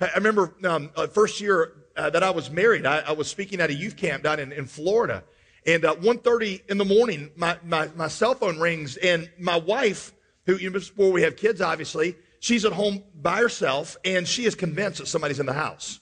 I 0.00 0.10
remember 0.16 0.54
um, 0.64 0.90
uh, 0.94 1.06
first 1.06 1.40
year 1.40 1.72
uh, 1.96 2.10
that 2.10 2.22
I 2.22 2.30
was 2.30 2.50
married, 2.50 2.84
I, 2.84 2.98
I, 2.98 3.12
was 3.12 3.28
speaking 3.28 3.60
at 3.62 3.70
a 3.70 3.74
youth 3.74 3.96
camp 3.96 4.24
down 4.24 4.38
in, 4.38 4.52
in 4.52 4.66
Florida, 4.66 5.24
and 5.66 5.84
uh, 5.84 5.96
1.30 5.96 6.70
in 6.70 6.78
the 6.78 6.84
morning, 6.84 7.30
my, 7.36 7.58
my, 7.64 7.88
my 7.96 8.08
cell 8.08 8.34
phone 8.34 8.58
rings, 8.58 8.96
and 8.96 9.28
my 9.38 9.56
wife, 9.56 10.14
who, 10.46 10.56
you 10.56 10.70
know, 10.70 10.74
before 10.74 11.10
we 11.10 11.22
have 11.22 11.36
kids, 11.36 11.60
obviously, 11.60 12.16
she's 12.38 12.64
at 12.64 12.72
home 12.72 13.02
by 13.20 13.38
herself, 13.38 13.96
and 14.04 14.28
she 14.28 14.44
is 14.44 14.54
convinced 14.54 14.98
that 14.98 15.06
somebody's 15.06 15.40
in 15.40 15.46
the 15.46 15.52
house. 15.52 15.98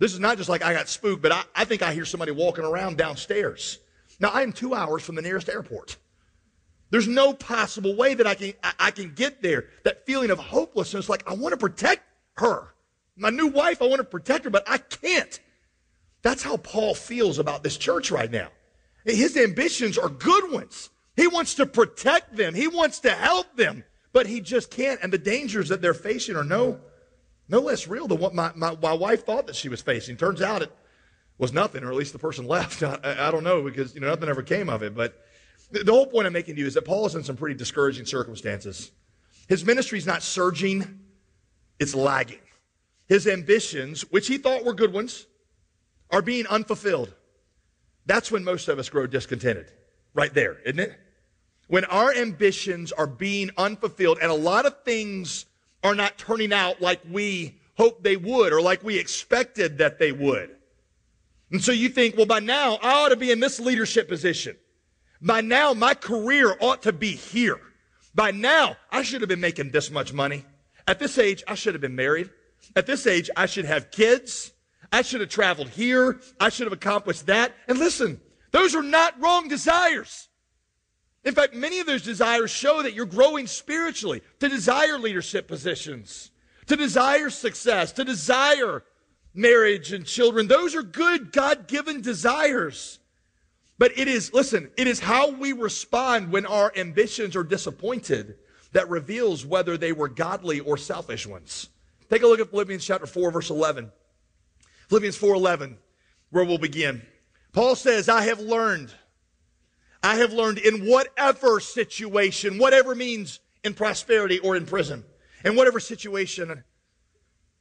This 0.00 0.12
is 0.12 0.18
not 0.18 0.36
just 0.36 0.48
like 0.48 0.64
I 0.64 0.74
got 0.74 0.88
spooked, 0.88 1.22
but 1.22 1.30
I, 1.30 1.44
I 1.54 1.64
think 1.64 1.82
I 1.82 1.94
hear 1.94 2.04
somebody 2.04 2.32
walking 2.32 2.64
around 2.64 2.98
downstairs. 2.98 3.78
Now, 4.18 4.30
I 4.30 4.42
am 4.42 4.52
two 4.52 4.74
hours 4.74 5.04
from 5.04 5.14
the 5.14 5.22
nearest 5.22 5.48
airport. 5.48 5.96
There's 6.90 7.08
no 7.08 7.32
possible 7.32 7.94
way 7.94 8.14
that 8.14 8.26
I 8.26 8.34
can, 8.34 8.52
I, 8.64 8.72
I 8.80 8.90
can 8.90 9.14
get 9.14 9.42
there. 9.42 9.66
That 9.84 10.06
feeling 10.06 10.30
of 10.30 10.38
hopelessness, 10.38 11.08
like 11.08 11.28
I 11.28 11.34
want 11.34 11.52
to 11.52 11.56
protect 11.56 12.02
her. 12.36 12.74
My 13.16 13.30
new 13.30 13.46
wife, 13.46 13.80
I 13.80 13.86
want 13.86 14.00
to 14.00 14.04
protect 14.04 14.44
her, 14.44 14.50
but 14.50 14.68
I 14.68 14.78
can't. 14.78 15.38
That's 16.22 16.42
how 16.42 16.56
Paul 16.56 16.94
feels 16.94 17.38
about 17.38 17.62
this 17.62 17.76
church 17.76 18.10
right 18.10 18.30
now. 18.30 18.48
His 19.04 19.36
ambitions 19.36 19.98
are 19.98 20.08
good 20.08 20.50
ones. 20.50 20.90
He 21.16 21.26
wants 21.26 21.54
to 21.54 21.66
protect 21.66 22.36
them. 22.36 22.54
He 22.54 22.66
wants 22.66 23.00
to 23.00 23.10
help 23.10 23.56
them, 23.56 23.84
but 24.12 24.26
he 24.26 24.40
just 24.40 24.70
can't. 24.70 25.00
And 25.02 25.12
the 25.12 25.18
dangers 25.18 25.68
that 25.68 25.80
they're 25.80 25.94
facing 25.94 26.36
are 26.36 26.44
no, 26.44 26.80
no 27.48 27.60
less 27.60 27.86
real 27.86 28.08
than 28.08 28.18
what 28.18 28.34
my, 28.34 28.50
my, 28.54 28.76
my 28.80 28.92
wife 28.92 29.24
thought 29.24 29.46
that 29.46 29.56
she 29.56 29.68
was 29.68 29.80
facing. 29.80 30.16
Turns 30.16 30.42
out 30.42 30.62
it 30.62 30.72
was 31.38 31.52
nothing, 31.52 31.84
or 31.84 31.90
at 31.90 31.96
least 31.96 32.12
the 32.12 32.18
person 32.18 32.46
left. 32.48 32.82
I, 32.82 32.98
I 33.04 33.30
don't 33.30 33.44
know 33.44 33.62
because, 33.62 33.94
you 33.94 34.00
know, 34.00 34.08
nothing 34.08 34.28
ever 34.28 34.42
came 34.42 34.68
of 34.68 34.82
it. 34.82 34.94
But 34.94 35.22
the, 35.70 35.84
the 35.84 35.92
whole 35.92 36.06
point 36.06 36.26
I'm 36.26 36.32
making 36.32 36.56
to 36.56 36.60
you 36.60 36.66
is 36.66 36.74
that 36.74 36.84
Paul 36.84 37.06
is 37.06 37.14
in 37.14 37.22
some 37.22 37.36
pretty 37.36 37.56
discouraging 37.56 38.06
circumstances. 38.06 38.90
His 39.48 39.64
ministry 39.64 39.98
is 39.98 40.06
not 40.06 40.22
surging. 40.22 41.00
It's 41.78 41.94
lagging. 41.94 42.38
His 43.06 43.26
ambitions, 43.26 44.02
which 44.10 44.26
he 44.26 44.38
thought 44.38 44.64
were 44.64 44.72
good 44.72 44.92
ones, 44.92 45.26
are 46.10 46.22
being 46.22 46.46
unfulfilled. 46.46 47.12
That's 48.06 48.30
when 48.30 48.44
most 48.44 48.68
of 48.68 48.78
us 48.78 48.88
grow 48.88 49.06
discontented. 49.06 49.72
Right 50.14 50.32
there, 50.32 50.58
isn't 50.64 50.78
it? 50.78 50.98
When 51.66 51.84
our 51.86 52.14
ambitions 52.14 52.92
are 52.92 53.06
being 53.06 53.50
unfulfilled 53.56 54.18
and 54.20 54.30
a 54.30 54.34
lot 54.34 54.66
of 54.66 54.82
things 54.84 55.46
are 55.82 55.94
not 55.94 56.18
turning 56.18 56.52
out 56.52 56.80
like 56.80 57.00
we 57.10 57.58
hoped 57.76 58.04
they 58.04 58.16
would 58.16 58.52
or 58.52 58.60
like 58.60 58.84
we 58.84 58.98
expected 58.98 59.78
that 59.78 59.98
they 59.98 60.12
would. 60.12 60.54
And 61.50 61.62
so 61.62 61.72
you 61.72 61.88
think, 61.88 62.16
well, 62.16 62.26
by 62.26 62.40
now 62.40 62.78
I 62.82 63.04
ought 63.04 63.08
to 63.08 63.16
be 63.16 63.30
in 63.30 63.40
this 63.40 63.58
leadership 63.58 64.08
position. 64.08 64.56
By 65.20 65.40
now 65.40 65.72
my 65.72 65.94
career 65.94 66.56
ought 66.60 66.82
to 66.82 66.92
be 66.92 67.12
here. 67.12 67.60
By 68.14 68.30
now 68.30 68.76
I 68.90 69.02
should 69.02 69.22
have 69.22 69.28
been 69.28 69.40
making 69.40 69.70
this 69.70 69.90
much 69.90 70.12
money. 70.12 70.44
At 70.86 70.98
this 70.98 71.18
age, 71.18 71.42
I 71.48 71.54
should 71.54 71.74
have 71.74 71.80
been 71.80 71.96
married. 71.96 72.30
At 72.76 72.86
this 72.86 73.06
age, 73.06 73.30
I 73.36 73.46
should 73.46 73.64
have 73.64 73.90
kids. 73.90 74.52
I 74.92 75.02
should 75.02 75.20
have 75.20 75.30
traveled 75.30 75.68
here. 75.68 76.20
I 76.40 76.48
should 76.48 76.66
have 76.66 76.72
accomplished 76.72 77.26
that. 77.26 77.54
And 77.68 77.78
listen, 77.78 78.20
those 78.50 78.74
are 78.74 78.82
not 78.82 79.20
wrong 79.20 79.48
desires. 79.48 80.28
In 81.24 81.34
fact, 81.34 81.54
many 81.54 81.80
of 81.80 81.86
those 81.86 82.02
desires 82.02 82.50
show 82.50 82.82
that 82.82 82.92
you're 82.92 83.06
growing 83.06 83.46
spiritually 83.46 84.22
to 84.40 84.48
desire 84.48 84.98
leadership 84.98 85.48
positions, 85.48 86.30
to 86.66 86.76
desire 86.76 87.30
success, 87.30 87.92
to 87.92 88.04
desire 88.04 88.84
marriage 89.32 89.92
and 89.92 90.04
children. 90.04 90.46
Those 90.46 90.74
are 90.74 90.82
good 90.82 91.32
God 91.32 91.66
given 91.66 92.02
desires. 92.02 93.00
But 93.78 93.98
it 93.98 94.06
is, 94.06 94.32
listen, 94.32 94.70
it 94.76 94.86
is 94.86 95.00
how 95.00 95.30
we 95.30 95.52
respond 95.52 96.30
when 96.30 96.46
our 96.46 96.72
ambitions 96.76 97.34
are 97.34 97.42
disappointed 97.42 98.36
that 98.72 98.88
reveals 98.88 99.44
whether 99.44 99.76
they 99.76 99.92
were 99.92 100.08
godly 100.08 100.60
or 100.60 100.76
selfish 100.76 101.26
ones. 101.26 101.70
Take 102.10 102.22
a 102.22 102.26
look 102.26 102.40
at 102.40 102.50
Philippians 102.50 102.84
chapter 102.84 103.06
4, 103.06 103.30
verse 103.32 103.50
11. 103.50 103.90
Philippians 104.94 105.16
4 105.16 105.34
11, 105.34 105.76
where 106.30 106.44
we'll 106.44 106.56
begin. 106.56 107.02
Paul 107.52 107.74
says, 107.74 108.08
I 108.08 108.22
have 108.26 108.38
learned. 108.38 108.94
I 110.04 110.14
have 110.14 110.32
learned 110.32 110.58
in 110.58 110.86
whatever 110.86 111.58
situation, 111.58 112.58
whatever 112.58 112.94
means 112.94 113.40
in 113.64 113.74
prosperity 113.74 114.38
or 114.38 114.54
in 114.54 114.66
prison, 114.66 115.02
in 115.44 115.56
whatever 115.56 115.80
situation 115.80 116.62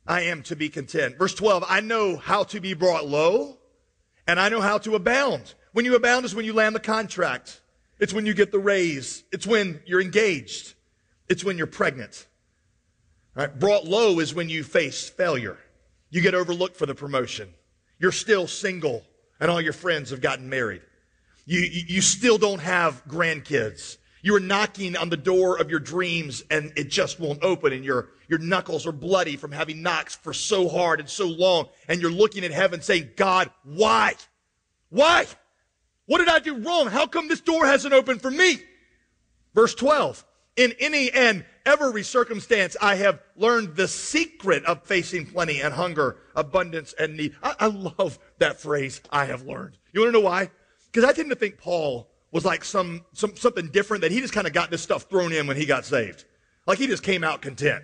I 0.06 0.22
am 0.22 0.44
to 0.44 0.56
be 0.56 0.70
content. 0.70 1.18
Verse 1.18 1.34
12, 1.34 1.66
I 1.68 1.82
know 1.82 2.18
how 2.18 2.44
to 2.44 2.60
be 2.60 2.76
brought 2.76 3.08
low 3.08 3.58
and 4.28 4.40
I 4.40 4.50
know 4.50 4.62
how 4.62 4.78
to 4.78 4.94
abound. 4.94 5.56
When 5.72 5.86
you 5.86 5.96
abound 5.96 6.26
is 6.26 6.36
when 6.36 6.46
you 6.46 6.54
land 6.54 6.76
the 6.76 6.80
contract. 6.80 7.62
It's 8.00 8.14
when 8.14 8.28
you 8.28 8.36
get 8.36 8.52
the 8.52 8.60
raise. 8.60 9.24
It's 9.32 9.48
when 9.48 9.82
you're 9.88 10.02
engaged. 10.02 10.76
It's 11.30 11.44
when 11.44 11.58
you're 11.58 11.66
pregnant. 11.66 12.28
Right? 13.34 13.60
Brought 13.60 13.86
low 13.86 14.20
is 14.20 14.36
when 14.36 14.50
you 14.50 14.64
face 14.64 15.10
failure. 15.10 15.58
You 16.14 16.22
get 16.22 16.36
overlooked 16.36 16.78
for 16.78 16.86
the 16.86 16.94
promotion. 16.94 17.52
You're 17.98 18.12
still 18.12 18.46
single 18.46 19.04
and 19.40 19.50
all 19.50 19.60
your 19.60 19.74
friends 19.74 20.12
have 20.12 20.22
gotten 20.22 20.48
married. 20.48 20.84
You, 21.48 21.62
you 21.62 22.02
still 22.02 22.38
don't 22.38 22.60
have 22.60 23.04
grandkids. 23.08 23.98
You 24.22 24.36
are 24.36 24.40
knocking 24.40 24.96
on 24.96 25.10
the 25.10 25.18
door 25.18 25.60
of 25.60 25.72
your 25.72 25.80
dreams 25.80 26.44
and 26.52 26.72
it 26.76 26.92
just 26.92 27.20
won't 27.20 27.44
open 27.44 27.74
and 27.74 27.84
your, 27.84 28.10
your 28.28 28.38
knuckles 28.38 28.86
are 28.86 28.92
bloody 28.92 29.38
from 29.38 29.52
having 29.52 29.82
knocked 29.82 30.18
for 30.18 30.34
so 30.34 30.70
hard 30.70 31.00
and 31.00 31.10
so 31.10 31.26
long. 31.26 31.70
And 31.88 32.00
you're 32.00 32.12
looking 32.12 32.44
at 32.46 32.52
heaven 32.52 32.84
saying, 32.84 33.10
God, 33.16 33.50
why? 33.64 34.14
Why? 34.90 35.26
What 36.06 36.20
did 36.20 36.30
I 36.30 36.38
do 36.38 36.58
wrong? 36.58 36.90
How 36.90 37.08
come 37.08 37.28
this 37.28 37.42
door 37.42 37.66
hasn't 37.66 37.92
opened 37.92 38.22
for 38.22 38.30
me? 38.30 38.60
Verse 39.56 39.74
12. 39.74 40.24
In 40.56 40.74
any 40.80 41.12
and 41.12 41.46
every 41.66 42.04
circumstance, 42.04 42.78
I 42.80 42.96
have 42.96 43.20
learned 43.36 43.76
the 43.76 43.88
secret 43.88 44.64
of 44.66 44.84
facing 44.84 45.26
plenty 45.26 45.62
and 45.62 45.74
hunger, 45.74 46.18
abundance 46.36 46.94
and 47.00 47.18
need. 47.18 47.36
I, 47.42 47.56
I 47.60 47.68
love 47.68 48.20
that 48.38 48.60
phrase, 48.60 49.02
I 49.10 49.26
have 49.26 49.44
learned. 49.44 49.78
You 49.94 50.02
want 50.02 50.14
to 50.14 50.20
know 50.20 50.26
why? 50.26 50.52
Because 50.92 51.10
I 51.10 51.14
tend 51.14 51.30
to 51.32 51.36
think 51.36 51.58
Paul 51.58 52.10
was 52.32 52.46
like 52.46 52.64
some, 52.64 53.06
some 53.14 53.36
something 53.36 53.68
different 53.68 54.02
that 54.02 54.12
he 54.12 54.20
just 54.20 54.34
kind 54.34 54.48
of 54.48 54.54
got 54.54 54.70
this 54.70 54.82
stuff 54.82 55.04
thrown 55.04 55.32
in 55.32 55.48
when 55.48 55.58
he 55.58 55.66
got 55.66 55.86
saved. 55.86 56.26
Like 56.68 56.78
he 56.78 56.88
just 56.88 57.04
came 57.04 57.24
out 57.24 57.42
content. 57.42 57.84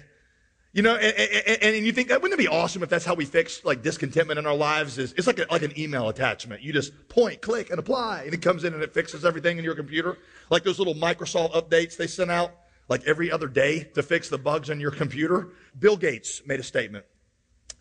You 0.72 0.84
know, 0.84 0.96
and, 0.96 1.18
and, 1.18 1.76
and, 1.76 1.86
you 1.86 1.92
think 1.92 2.10
wouldn't 2.10 2.34
it 2.34 2.38
be 2.38 2.48
awesome 2.48 2.84
if 2.84 2.90
that's 2.90 3.04
how 3.04 3.16
we 3.16 3.26
fix 3.26 3.66
like 3.66 3.82
discontentment 3.82 4.38
in 4.38 4.46
our 4.46 4.56
lives? 4.56 5.00
Is 5.00 5.14
it's 5.14 5.26
like 5.26 5.40
a, 5.40 5.48
like 5.50 5.64
an 5.64 5.78
email 5.80 6.10
attachment. 6.10 6.62
You 6.62 6.72
just 6.74 7.10
point, 7.10 7.42
click, 7.42 7.72
and 7.72 7.80
apply, 7.80 8.24
and 8.26 8.36
it 8.36 8.44
comes 8.44 8.64
in 8.64 8.76
and 8.76 8.84
it 8.84 8.94
fixes 8.94 9.26
everything 9.26 9.58
in 9.58 9.64
your 9.64 9.74
computer. 9.74 10.20
Like 10.52 10.64
those 10.64 10.78
little 10.78 10.94
Microsoft 10.94 11.54
updates 11.54 11.98
they 11.98 12.06
send 12.06 12.30
out 12.30 12.52
like 12.88 13.04
every 13.08 13.32
other 13.32 13.48
day 13.48 13.86
to 13.96 14.04
fix 14.04 14.30
the 14.30 14.38
bugs 14.38 14.70
on 14.70 14.80
your 14.80 14.92
computer. 14.92 15.50
Bill 15.78 15.98
Gates 15.98 16.44
made 16.46 16.60
a 16.60 16.64
statement 16.64 17.06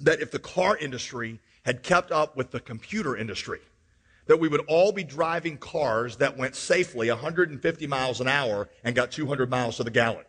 that 0.01 0.21
if 0.21 0.31
the 0.31 0.39
car 0.39 0.75
industry 0.75 1.41
had 1.65 1.83
kept 1.83 2.11
up 2.11 2.39
with 2.39 2.53
the 2.53 2.61
computer 2.61 3.15
industry, 3.17 3.61
that 4.29 4.41
we 4.41 4.49
would 4.49 4.65
all 4.67 4.93
be 4.93 5.05
driving 5.05 5.59
cars 5.59 6.17
that 6.17 6.39
went 6.39 6.55
safely 6.55 7.11
150 7.11 7.87
miles 7.87 8.21
an 8.23 8.29
hour 8.29 8.71
and 8.83 8.95
got 8.95 9.11
200 9.11 9.51
miles 9.51 9.77
to 9.77 9.85
the 9.85 9.91
gallon. 9.91 10.25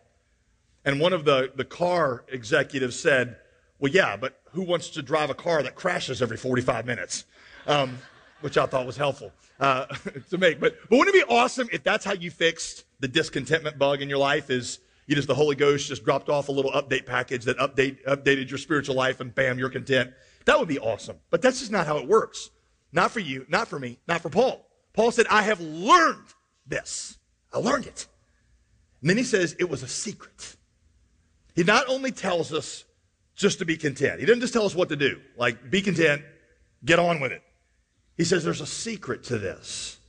And 0.85 0.99
one 0.99 1.13
of 1.13 1.25
the, 1.25 1.51
the 1.55 1.65
car 1.65 2.25
executives 2.29 2.99
said, 2.99 3.37
Well, 3.79 3.91
yeah, 3.91 4.17
but 4.17 4.39
who 4.51 4.63
wants 4.63 4.89
to 4.91 5.01
drive 5.01 5.29
a 5.29 5.35
car 5.35 5.61
that 5.63 5.75
crashes 5.75 6.21
every 6.21 6.37
45 6.37 6.85
minutes? 6.85 7.25
Um, 7.67 7.99
which 8.41 8.57
I 8.57 8.65
thought 8.65 8.85
was 8.85 8.97
helpful 8.97 9.31
uh, 9.59 9.85
to 10.29 10.37
make. 10.37 10.59
But, 10.59 10.75
but 10.89 10.97
wouldn't 10.97 11.15
it 11.15 11.27
be 11.27 11.33
awesome 11.33 11.67
if 11.71 11.83
that's 11.83 12.05
how 12.05 12.13
you 12.13 12.31
fixed 12.31 12.85
the 12.99 13.07
discontentment 13.07 13.77
bug 13.77 14.01
in 14.01 14.09
your 14.09 14.17
life? 14.17 14.49
Is 14.49 14.79
you 15.07 15.15
just 15.15 15.27
the 15.27 15.35
Holy 15.35 15.55
Ghost 15.55 15.87
just 15.87 16.05
dropped 16.05 16.29
off 16.29 16.49
a 16.49 16.51
little 16.51 16.71
update 16.71 17.05
package 17.05 17.45
that 17.45 17.57
update 17.57 18.03
updated 18.05 18.49
your 18.49 18.59
spiritual 18.59 18.95
life, 18.95 19.19
and 19.19 19.33
bam, 19.33 19.57
you're 19.57 19.69
content. 19.69 20.11
That 20.45 20.59
would 20.59 20.67
be 20.67 20.79
awesome. 20.79 21.17
But 21.29 21.41
that's 21.41 21.59
just 21.59 21.71
not 21.71 21.87
how 21.87 21.97
it 21.97 22.07
works. 22.07 22.51
Not 22.91 23.11
for 23.11 23.19
you, 23.19 23.45
not 23.49 23.67
for 23.67 23.79
me, 23.79 23.99
not 24.07 24.21
for 24.21 24.29
Paul. 24.29 24.67
Paul 24.93 25.11
said, 25.11 25.27
"I 25.27 25.41
have 25.41 25.59
learned 25.59 26.27
this. 26.65 27.17
I 27.51 27.57
learned 27.57 27.87
it." 27.87 28.07
And 29.01 29.09
then 29.09 29.17
he 29.17 29.23
says 29.23 29.55
it 29.59 29.69
was 29.69 29.83
a 29.83 29.87
secret. 29.87 30.55
He 31.59 31.65
not 31.65 31.89
only 31.89 32.13
tells 32.13 32.53
us 32.53 32.85
just 33.35 33.59
to 33.59 33.65
be 33.65 33.75
content, 33.75 34.21
he 34.21 34.25
doesn't 34.25 34.39
just 34.39 34.53
tell 34.53 34.65
us 34.65 34.73
what 34.73 34.87
to 34.87 34.95
do, 34.95 35.19
like 35.35 35.69
be 35.69 35.81
content, 35.81 36.21
get 36.85 36.99
on 36.99 37.19
with 37.19 37.33
it. 37.33 37.41
He 38.15 38.23
says 38.23 38.45
there's 38.45 38.61
a 38.61 38.65
secret 38.65 39.25
to 39.25 39.37
this. 39.37 39.99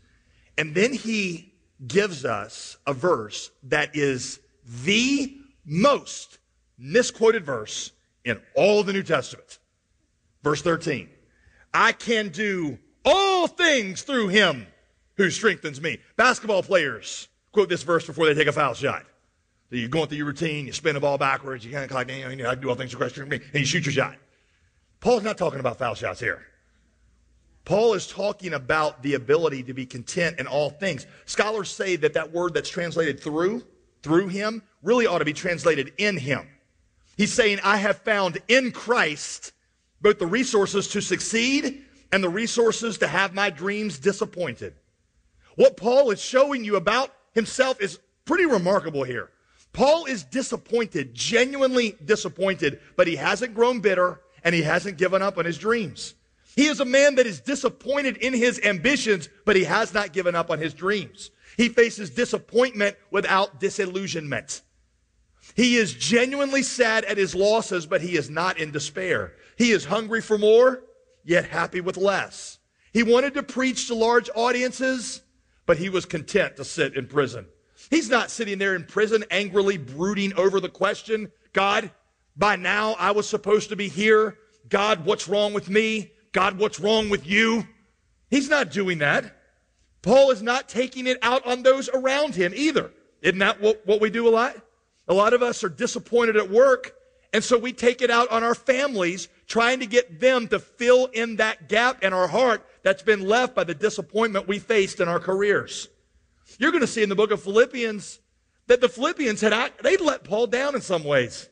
And 0.57 0.77
then 0.77 0.93
he 0.93 1.53
gives 1.85 2.25
us 2.25 2.77
a 2.87 2.95
verse 2.95 3.51
that 3.65 3.97
is 3.97 4.39
the 4.85 5.37
most 5.65 6.39
misquoted 6.79 7.45
verse 7.45 7.91
in 8.25 8.41
all 8.55 8.85
the 8.85 8.93
New 8.93 9.03
Testament. 9.03 9.59
Verse 10.45 10.63
13. 10.63 11.09
I 11.75 11.91
can 11.91 12.29
do 12.29 12.79
all 13.05 13.49
things 13.49 14.03
through 14.03 14.29
him 14.29 14.69
who 15.17 15.31
strengthens 15.31 15.81
me. 15.81 15.99
Basketball 16.17 16.63
players 16.63 17.27
quote 17.51 17.69
this 17.69 17.83
verse 17.83 18.07
before 18.07 18.27
they 18.27 18.35
take 18.35 18.47
a 18.47 18.53
foul 18.53 18.75
shot. 18.75 19.05
So 19.71 19.77
you're 19.77 19.89
going 19.89 20.09
through 20.09 20.19
your 20.19 20.27
routine, 20.27 20.67
you 20.67 20.73
spin 20.73 20.95
the 20.95 21.01
ball 21.01 21.17
backwards, 21.17 21.65
you 21.65 21.71
kind 21.71 21.85
of 21.85 21.93
like, 21.93 22.11
you 22.11 22.37
know, 22.37 22.51
I 22.51 22.57
do 22.57 22.69
all 22.69 22.75
things 22.75 22.91
through 22.91 22.99
Christ, 22.99 23.19
and 23.19 23.41
you 23.55 23.65
shoot 23.65 23.87
your 23.87 23.93
shot. 23.93 24.17
Paul's 24.99 25.23
not 25.23 25.39
talking 25.39 25.61
about 25.61 25.79
foul 25.79 25.95
shots 25.95 26.19
here. 26.19 26.45
Paul 27.65 27.95
is 27.95 28.09
talking 28.09 28.53
about 28.55 29.03
the 29.03 29.15
ability 29.15 29.63
to 29.65 29.73
be 29.73 29.87
content 29.87 30.41
in 30.41 30.49
all 30.49 30.71
things. 30.71 31.07
Scholars 31.25 31.71
say 31.71 31.95
that 31.97 32.15
that 32.15 32.33
word 32.33 32.53
that's 32.53 32.69
translated 32.69 33.21
through, 33.21 33.63
through 34.03 34.27
him, 34.29 34.63
really 34.83 35.07
ought 35.07 35.19
to 35.19 35.25
be 35.25 35.33
translated 35.33 35.93
in 35.99 36.17
him. 36.17 36.49
He's 37.17 37.33
saying, 37.33 37.61
I 37.63 37.77
have 37.77 37.99
found 37.99 38.39
in 38.49 38.73
Christ 38.73 39.53
both 40.01 40.19
the 40.19 40.27
resources 40.27 40.89
to 40.89 41.01
succeed 41.01 41.85
and 42.11 42.25
the 42.25 42.29
resources 42.29 42.99
to 42.99 43.07
have 43.07 43.35
my 43.35 43.51
dreams 43.51 44.01
disappointed. 44.01 44.75
What 45.55 45.77
Paul 45.77 46.11
is 46.11 46.21
showing 46.21 46.65
you 46.65 46.75
about 46.77 47.15
himself 47.35 47.81
is 47.81 48.01
pretty 48.25 48.47
remarkable 48.47 49.05
here. 49.05 49.31
Paul 49.73 50.07
is 50.07 50.25
disappointed, 50.25 51.15
genuinely 51.15 51.97
disappointed, 52.05 52.81
but 52.97 53.07
he 53.07 53.17
hasn't 53.17 53.55
grown 53.55 53.81
bitter 53.81 54.21
and 54.43 54.55
he 54.55 54.63
hasn't 54.63 54.99
given 54.99 55.23
up 55.23 55.39
on 55.39 55.45
his 55.45 55.59
dreams. 55.59 56.15
He 56.57 56.67
is 56.67 56.81
a 56.81 56.85
man 56.85 57.15
that 57.15 57.27
is 57.27 57.41
disappointed 57.41 58.17
in 58.17 58.35
his 58.35 58.61
ambitions, 58.61 59.29
but 59.45 59.57
he 59.57 59.65
has 59.65 59.95
not 59.95 60.13
given 60.13 60.35
up 60.35 60.51
on 60.51 60.59
his 60.59 60.75
dreams. 60.75 61.31
He 61.57 61.69
faces 61.69 62.11
disappointment 62.11 62.97
without 63.11 63.61
disillusionment. 63.61 64.63
He 65.55 65.77
is 65.77 65.95
genuinely 65.95 66.63
sad 66.63 67.05
at 67.05 67.19
his 67.19 67.35
losses, 67.35 67.87
but 67.87 68.01
he 68.01 68.17
is 68.17 68.31
not 68.31 68.59
in 68.59 68.73
despair. 68.73 69.35
He 69.57 69.71
is 69.71 69.85
hungry 69.85 70.21
for 70.21 70.39
more, 70.39 70.83
yet 71.25 71.47
happy 71.47 71.81
with 71.81 71.97
less. 71.97 72.59
He 72.93 73.03
wanted 73.03 73.35
to 73.35 73.43
preach 73.43 73.87
to 73.87 73.95
large 73.95 74.31
audiences, 74.35 75.23
but 75.67 75.79
he 75.79 75.89
was 75.89 76.05
content 76.05 76.57
to 76.57 76.65
sit 76.65 76.97
in 76.97 77.07
prison. 77.07 77.47
He's 77.91 78.09
not 78.09 78.31
sitting 78.31 78.59
there 78.59 78.77
in 78.77 78.85
prison 78.85 79.25
angrily 79.31 79.77
brooding 79.77 80.33
over 80.35 80.61
the 80.61 80.69
question, 80.69 81.33
God, 81.53 81.91
by 82.37 82.55
now 82.57 82.95
I 82.99 83.11
was 83.11 83.29
supposed 83.29 83.69
to 83.71 83.77
be 83.77 83.89
here. 83.89 84.39
God, 84.69 85.05
what's 85.05 85.29
wrong 85.29 85.53
with 85.53 85.69
me? 85.69 86.13
God, 86.33 86.59
what's 86.59 86.79
wrong 86.79 87.11
with 87.11 87.27
you? 87.27 87.67
He's 88.31 88.49
not 88.49 88.71
doing 88.71 88.99
that. 88.99 89.37
Paul 90.03 90.31
is 90.31 90.41
not 90.41 90.69
taking 90.69 91.09
it 91.09 91.19
out 91.21 91.45
on 91.45 91.65
those 91.65 91.89
around 91.89 92.37
him 92.37 92.53
either. 92.55 92.93
Isn't 93.23 93.41
that 93.41 93.61
what, 93.61 93.83
what 93.85 94.01
we 94.01 94.09
do 94.09 94.29
a 94.29 94.31
lot? 94.31 94.57
A 95.09 95.15
lot 95.15 95.35
of 95.35 95.43
us 95.43 95.65
are 95.65 95.69
disappointed 95.69 96.37
at 96.37 96.49
work, 96.49 96.95
and 97.33 97.43
so 97.43 97.59
we 97.59 97.73
take 97.73 98.01
it 98.01 98.11
out 98.11 98.31
on 98.31 98.45
our 98.45 98.55
families, 98.55 99.29
trying 99.49 99.81
to 99.81 99.87
get 99.87 100.21
them 100.21 100.47
to 100.49 100.61
fill 100.61 101.07
in 101.07 101.37
that 101.37 101.69
gap 101.69 102.05
in 102.05 102.13
our 102.13 102.29
heart 102.29 102.65
that's 102.83 103.03
been 103.03 103.27
left 103.27 103.55
by 103.55 103.65
the 103.65 103.75
disappointment 103.75 104.47
we 104.47 104.61
faced 104.61 105.01
in 105.01 105.09
our 105.09 105.19
careers. 105.19 105.89
You're 106.61 106.73
going 106.73 106.83
to 106.83 106.87
see 106.87 107.03
in 107.03 107.09
the 107.09 107.17
book 107.17 107.31
of 107.31 107.43
Philippians 107.43 108.21
that 108.67 108.83
the 108.83 108.89
Philippians 108.89 109.41
had, 109.41 109.73
they'd 109.83 110.01
let 110.01 110.25
Paul 110.25 110.47
down 110.47 110.75
in 110.75 110.83
some 110.83 111.05
ways. 111.05 111.49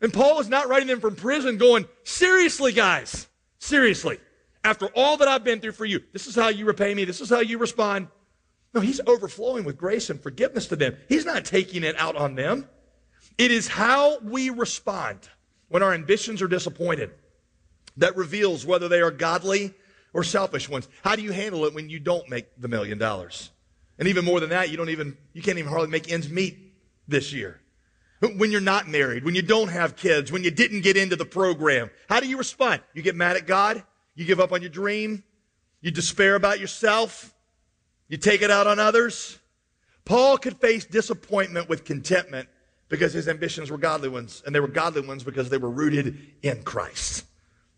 And 0.00 0.10
Paul 0.10 0.40
is 0.40 0.48
not 0.48 0.68
writing 0.68 0.88
them 0.88 1.00
from 1.00 1.16
prison 1.16 1.58
going, 1.58 1.86
seriously, 2.02 2.72
guys, 2.72 3.28
seriously. 3.58 4.18
After 4.64 4.86
all 4.96 5.18
that 5.18 5.28
I've 5.28 5.44
been 5.44 5.60
through 5.60 5.72
for 5.72 5.84
you, 5.84 6.00
this 6.14 6.26
is 6.26 6.34
how 6.34 6.48
you 6.48 6.64
repay 6.64 6.94
me. 6.94 7.04
This 7.04 7.20
is 7.20 7.28
how 7.28 7.40
you 7.40 7.58
respond. 7.58 8.08
No, 8.72 8.80
he's 8.80 9.02
overflowing 9.06 9.64
with 9.64 9.76
grace 9.76 10.08
and 10.08 10.18
forgiveness 10.18 10.66
to 10.68 10.76
them. 10.76 10.96
He's 11.10 11.26
not 11.26 11.44
taking 11.44 11.84
it 11.84 11.98
out 11.98 12.16
on 12.16 12.34
them. 12.34 12.66
It 13.36 13.50
is 13.50 13.68
how 13.68 14.18
we 14.20 14.48
respond 14.48 15.28
when 15.68 15.82
our 15.82 15.92
ambitions 15.92 16.40
are 16.40 16.48
disappointed 16.48 17.10
that 17.98 18.16
reveals 18.16 18.64
whether 18.64 18.88
they 18.88 19.02
are 19.02 19.10
godly 19.10 19.74
or 20.14 20.24
selfish 20.24 20.70
ones. 20.70 20.88
How 21.02 21.16
do 21.16 21.22
you 21.22 21.32
handle 21.32 21.66
it 21.66 21.74
when 21.74 21.90
you 21.90 22.00
don't 22.00 22.30
make 22.30 22.46
the 22.58 22.68
million 22.68 22.96
dollars? 22.96 23.50
And 23.98 24.08
even 24.08 24.24
more 24.24 24.40
than 24.40 24.50
that, 24.50 24.70
you 24.70 24.76
don't 24.76 24.90
even, 24.90 25.16
you 25.32 25.42
can't 25.42 25.58
even 25.58 25.70
hardly 25.70 25.88
make 25.88 26.10
ends 26.10 26.28
meet 26.28 26.72
this 27.08 27.32
year. 27.32 27.60
When 28.20 28.50
you're 28.50 28.60
not 28.60 28.88
married, 28.88 29.24
when 29.24 29.34
you 29.34 29.42
don't 29.42 29.68
have 29.68 29.96
kids, 29.96 30.32
when 30.32 30.42
you 30.42 30.50
didn't 30.50 30.80
get 30.80 30.96
into 30.96 31.16
the 31.16 31.24
program, 31.24 31.90
how 32.08 32.20
do 32.20 32.28
you 32.28 32.36
respond? 32.36 32.82
You 32.92 33.02
get 33.02 33.14
mad 33.14 33.36
at 33.36 33.46
God? 33.46 33.82
You 34.14 34.24
give 34.24 34.40
up 34.40 34.52
on 34.52 34.60
your 34.60 34.70
dream? 34.70 35.22
You 35.80 35.90
despair 35.92 36.34
about 36.34 36.58
yourself? 36.58 37.32
You 38.08 38.16
take 38.16 38.42
it 38.42 38.50
out 38.50 38.66
on 38.66 38.80
others? 38.80 39.38
Paul 40.04 40.38
could 40.38 40.56
face 40.56 40.84
disappointment 40.84 41.68
with 41.68 41.84
contentment 41.84 42.48
because 42.88 43.12
his 43.12 43.28
ambitions 43.28 43.70
were 43.70 43.78
godly 43.78 44.08
ones, 44.08 44.42
and 44.46 44.54
they 44.54 44.60
were 44.60 44.68
godly 44.68 45.02
ones 45.02 45.22
because 45.22 45.50
they 45.50 45.58
were 45.58 45.70
rooted 45.70 46.18
in 46.42 46.62
Christ. 46.62 47.24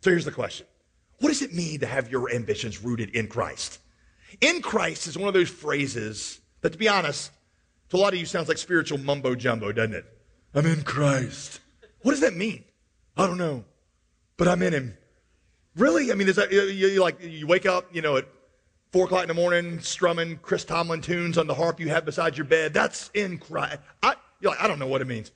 So 0.01 0.11
here's 0.11 0.25
the 0.25 0.31
question 0.31 0.67
What 1.19 1.29
does 1.29 1.43
it 1.43 1.53
mean 1.53 1.81
to 1.81 1.87
have 1.87 2.11
your 2.11 2.33
ambitions 2.33 2.83
rooted 2.83 3.11
in 3.11 3.29
Christ? 3.29 3.81
In 4.41 4.63
Christ 4.63 5.07
is 5.07 5.19
one 5.19 5.29
of 5.29 5.35
those 5.35 5.49
phrases 5.49 6.41
that, 6.61 6.73
to 6.73 6.79
be 6.79 6.89
honest, 6.89 7.33
to 7.91 7.97
a 7.97 7.99
lot 7.99 8.13
of 8.13 8.19
you 8.19 8.27
sounds 8.27 8.49
like 8.49 8.59
spiritual 8.59 8.99
mumbo 8.99 9.35
jumbo, 9.35 9.73
doesn't 9.73 9.95
it? 9.95 10.05
I'm 10.55 10.67
in 10.67 10.83
Christ. 10.83 11.61
What 12.03 12.13
does 12.13 12.21
that 12.21 12.35
mean? 12.35 12.65
I 13.17 13.27
don't 13.27 13.39
know, 13.39 13.65
but 14.37 14.49
I'm 14.49 14.63
in 14.63 14.73
Him. 14.73 14.97
Really? 15.77 16.11
I 16.11 16.15
mean, 16.15 16.29
is 16.29 16.37
that 16.37 16.53
you, 16.53 16.63
you 16.63 17.01
like 17.01 17.23
you 17.23 17.47
wake 17.47 17.67
up, 17.67 17.95
you 17.95 18.03
know, 18.03 18.17
at 18.17 18.27
four 18.93 19.05
o'clock 19.05 19.23
in 19.23 19.29
the 19.29 19.35
morning, 19.35 19.81
strumming 19.81 20.39
Chris 20.39 20.65
Tomlin 20.65 21.01
tunes 21.01 21.39
on 21.39 21.47
the 21.47 21.55
harp 21.55 21.81
you 21.81 21.89
have 21.89 22.05
beside 22.05 22.37
your 22.37 22.47
bed? 22.47 22.73
That's 22.73 23.11
in 23.15 23.39
Christ. 23.39 23.79
I, 24.03 24.15
you're 24.41 24.53
like, 24.53 24.63
I 24.63 24.67
don't 24.67 24.79
know 24.79 24.87
what 24.87 25.01
it 25.01 25.07
means. 25.07 25.31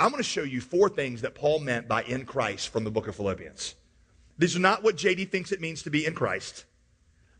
I'm 0.00 0.10
going 0.10 0.22
to 0.22 0.22
show 0.22 0.42
you 0.42 0.60
four 0.60 0.88
things 0.88 1.20
that 1.20 1.34
Paul 1.34 1.58
meant 1.58 1.86
by 1.86 2.02
in 2.04 2.24
Christ 2.24 2.70
from 2.70 2.84
the 2.84 2.90
book 2.90 3.08
of 3.08 3.16
Philippians. 3.16 3.74
These 4.38 4.56
are 4.56 4.60
not 4.60 4.82
what 4.82 4.96
JD 4.96 5.30
thinks 5.30 5.52
it 5.52 5.60
means 5.60 5.82
to 5.82 5.90
be 5.90 6.06
in 6.06 6.14
Christ. 6.14 6.64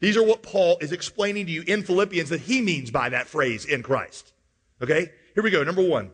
These 0.01 0.17
are 0.17 0.23
what 0.23 0.43
Paul 0.43 0.79
is 0.81 0.93
explaining 0.93 1.47
to 1.47 1.53
you 1.53 1.63
in 1.67 1.83
Philippians 1.83 2.29
that 2.31 2.41
he 2.41 2.61
means 2.61 2.91
by 2.91 3.09
that 3.09 3.27
phrase 3.27 3.65
in 3.65 3.83
Christ. 3.83 4.33
Okay? 4.83 5.11
Here 5.35 5.43
we 5.43 5.51
go. 5.51 5.65
Number 5.65 5.87
one. 5.87 6.11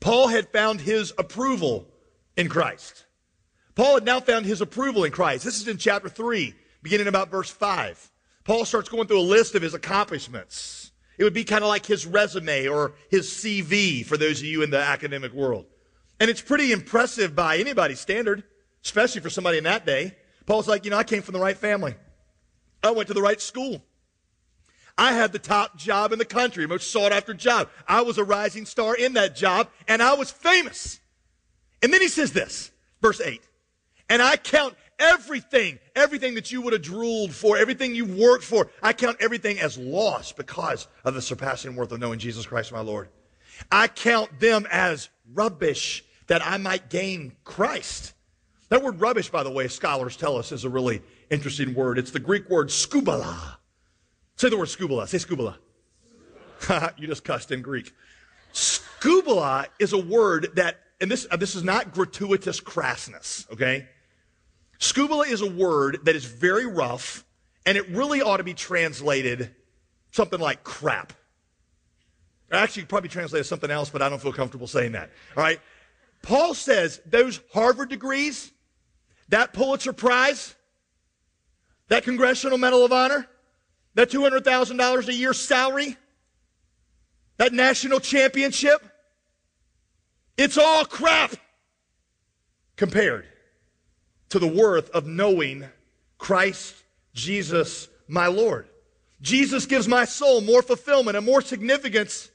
Paul 0.00 0.28
had 0.28 0.48
found 0.48 0.80
his 0.80 1.12
approval 1.16 1.86
in 2.36 2.48
Christ. 2.48 3.04
Paul 3.74 3.94
had 3.94 4.04
now 4.04 4.20
found 4.20 4.46
his 4.46 4.60
approval 4.60 5.04
in 5.04 5.12
Christ. 5.12 5.44
This 5.44 5.60
is 5.60 5.68
in 5.68 5.78
chapter 5.78 6.08
3, 6.08 6.54
beginning 6.82 7.06
about 7.06 7.30
verse 7.30 7.50
5. 7.50 8.10
Paul 8.44 8.64
starts 8.64 8.88
going 8.88 9.06
through 9.06 9.20
a 9.20 9.22
list 9.22 9.54
of 9.54 9.62
his 9.62 9.74
accomplishments. 9.74 10.90
It 11.18 11.24
would 11.24 11.34
be 11.34 11.44
kind 11.44 11.62
of 11.62 11.68
like 11.68 11.86
his 11.86 12.04
resume 12.04 12.66
or 12.66 12.94
his 13.08 13.28
CV 13.28 14.04
for 14.04 14.16
those 14.16 14.40
of 14.40 14.46
you 14.46 14.62
in 14.62 14.70
the 14.70 14.80
academic 14.80 15.32
world. 15.32 15.66
And 16.18 16.28
it's 16.28 16.42
pretty 16.42 16.72
impressive 16.72 17.36
by 17.36 17.58
anybody's 17.58 18.00
standard, 18.00 18.42
especially 18.84 19.20
for 19.20 19.30
somebody 19.30 19.58
in 19.58 19.64
that 19.64 19.86
day. 19.86 20.16
Paul's 20.46 20.68
like, 20.68 20.84
you 20.84 20.90
know, 20.90 20.96
I 20.96 21.04
came 21.04 21.22
from 21.22 21.34
the 21.34 21.40
right 21.40 21.56
family. 21.56 21.94
I 22.82 22.90
went 22.90 23.08
to 23.08 23.14
the 23.14 23.22
right 23.22 23.40
school. 23.40 23.82
I 24.98 25.12
had 25.12 25.32
the 25.32 25.38
top 25.38 25.76
job 25.76 26.12
in 26.12 26.18
the 26.18 26.24
country, 26.24 26.66
most 26.66 26.90
sought 26.90 27.12
after 27.12 27.32
job. 27.32 27.68
I 27.88 28.02
was 28.02 28.18
a 28.18 28.24
rising 28.24 28.66
star 28.66 28.94
in 28.94 29.14
that 29.14 29.34
job 29.34 29.68
and 29.88 30.02
I 30.02 30.14
was 30.14 30.30
famous. 30.30 31.00
And 31.82 31.92
then 31.92 32.00
he 32.00 32.08
says 32.08 32.32
this, 32.32 32.70
verse 33.00 33.20
8. 33.20 33.40
And 34.08 34.20
I 34.20 34.36
count 34.36 34.74
everything, 34.98 35.78
everything 35.96 36.34
that 36.34 36.52
you 36.52 36.60
would 36.60 36.74
have 36.74 36.82
drooled 36.82 37.32
for, 37.32 37.56
everything 37.56 37.94
you 37.94 38.04
worked 38.04 38.44
for, 38.44 38.70
I 38.82 38.92
count 38.92 39.16
everything 39.20 39.58
as 39.58 39.78
lost 39.78 40.36
because 40.36 40.86
of 41.04 41.14
the 41.14 41.22
surpassing 41.22 41.74
worth 41.74 41.92
of 41.92 42.00
knowing 42.00 42.18
Jesus 42.18 42.46
Christ 42.46 42.72
my 42.72 42.80
Lord. 42.80 43.08
I 43.70 43.88
count 43.88 44.40
them 44.40 44.66
as 44.70 45.08
rubbish 45.32 46.04
that 46.26 46.44
I 46.44 46.58
might 46.58 46.90
gain 46.90 47.32
Christ. 47.44 48.12
That 48.72 48.82
word 48.82 49.02
rubbish, 49.02 49.28
by 49.28 49.42
the 49.42 49.50
way, 49.50 49.68
scholars 49.68 50.16
tell 50.16 50.38
us 50.38 50.50
is 50.50 50.64
a 50.64 50.70
really 50.70 51.02
interesting 51.28 51.74
word. 51.74 51.98
It's 51.98 52.10
the 52.10 52.18
Greek 52.18 52.48
word 52.48 52.68
skubala. 52.68 53.56
Say 54.36 54.48
the 54.48 54.56
word 54.56 54.68
skubala. 54.68 55.06
Say 55.06 55.18
skubala. 55.18 55.56
you 56.98 57.06
just 57.06 57.22
cussed 57.22 57.50
in 57.50 57.60
Greek. 57.60 57.92
Skubala 58.54 59.66
is 59.78 59.92
a 59.92 59.98
word 59.98 60.52
that, 60.54 60.80
and 61.02 61.10
this, 61.10 61.26
uh, 61.30 61.36
this 61.36 61.54
is 61.54 61.62
not 61.62 61.92
gratuitous 61.92 62.62
crassness, 62.62 63.46
okay? 63.52 63.88
Skubala 64.80 65.28
is 65.28 65.42
a 65.42 65.50
word 65.50 65.98
that 66.04 66.16
is 66.16 66.24
very 66.24 66.64
rough, 66.64 67.26
and 67.66 67.76
it 67.76 67.86
really 67.90 68.22
ought 68.22 68.38
to 68.38 68.42
be 68.42 68.54
translated 68.54 69.54
something 70.12 70.40
like 70.40 70.64
crap. 70.64 71.12
Actually, 72.50 72.86
probably 72.86 73.10
translated 73.10 73.44
something 73.44 73.70
else, 73.70 73.90
but 73.90 74.00
I 74.00 74.08
don't 74.08 74.22
feel 74.22 74.32
comfortable 74.32 74.66
saying 74.66 74.92
that. 74.92 75.10
All 75.36 75.42
right? 75.42 75.60
Paul 76.22 76.54
says 76.54 77.02
those 77.04 77.40
Harvard 77.52 77.90
degrees, 77.90 78.50
that 79.32 79.54
Pulitzer 79.54 79.94
Prize, 79.94 80.54
that 81.88 82.04
Congressional 82.04 82.58
Medal 82.58 82.84
of 82.84 82.92
Honor, 82.92 83.26
that 83.94 84.10
$200,000 84.10 85.08
a 85.08 85.14
year 85.14 85.32
salary, 85.32 85.96
that 87.38 87.54
national 87.54 87.98
championship, 87.98 88.86
it's 90.36 90.58
all 90.58 90.84
crap 90.84 91.32
compared 92.76 93.26
to 94.28 94.38
the 94.38 94.46
worth 94.46 94.90
of 94.90 95.06
knowing 95.06 95.64
Christ 96.18 96.74
Jesus, 97.14 97.88
my 98.06 98.26
Lord. 98.26 98.68
Jesus 99.22 99.64
gives 99.64 99.88
my 99.88 100.04
soul 100.04 100.42
more 100.42 100.60
fulfillment 100.60 101.16
and 101.16 101.24
more 101.24 101.40
significance 101.40 102.30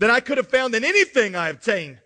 than 0.00 0.10
I 0.10 0.18
could 0.18 0.38
have 0.38 0.48
found 0.48 0.74
in 0.74 0.82
anything 0.82 1.36
I 1.36 1.50
obtained. 1.50 1.98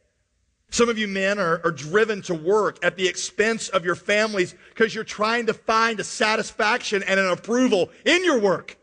Some 0.71 0.89
of 0.89 0.99
you 0.99 1.09
men 1.09 1.39
are, 1.39 1.61
are 1.65 1.71
driven 1.71 2.23
to 2.23 2.35
work 2.35 2.85
at 2.85 2.97
the 2.97 3.07
expense 3.07 3.69
of 3.69 3.85
your 3.85 3.95
families 3.95 4.55
because 4.71 4.95
you're 4.95 5.05
trying 5.05 5.47
to 5.47 5.55
find 5.55 6.01
a 6.01 6.05
satisfaction 6.05 7.03
and 7.05 7.21
an 7.21 7.29
approval 7.29 7.91
in 8.05 8.25
your 8.25 8.41
work. 8.41 8.77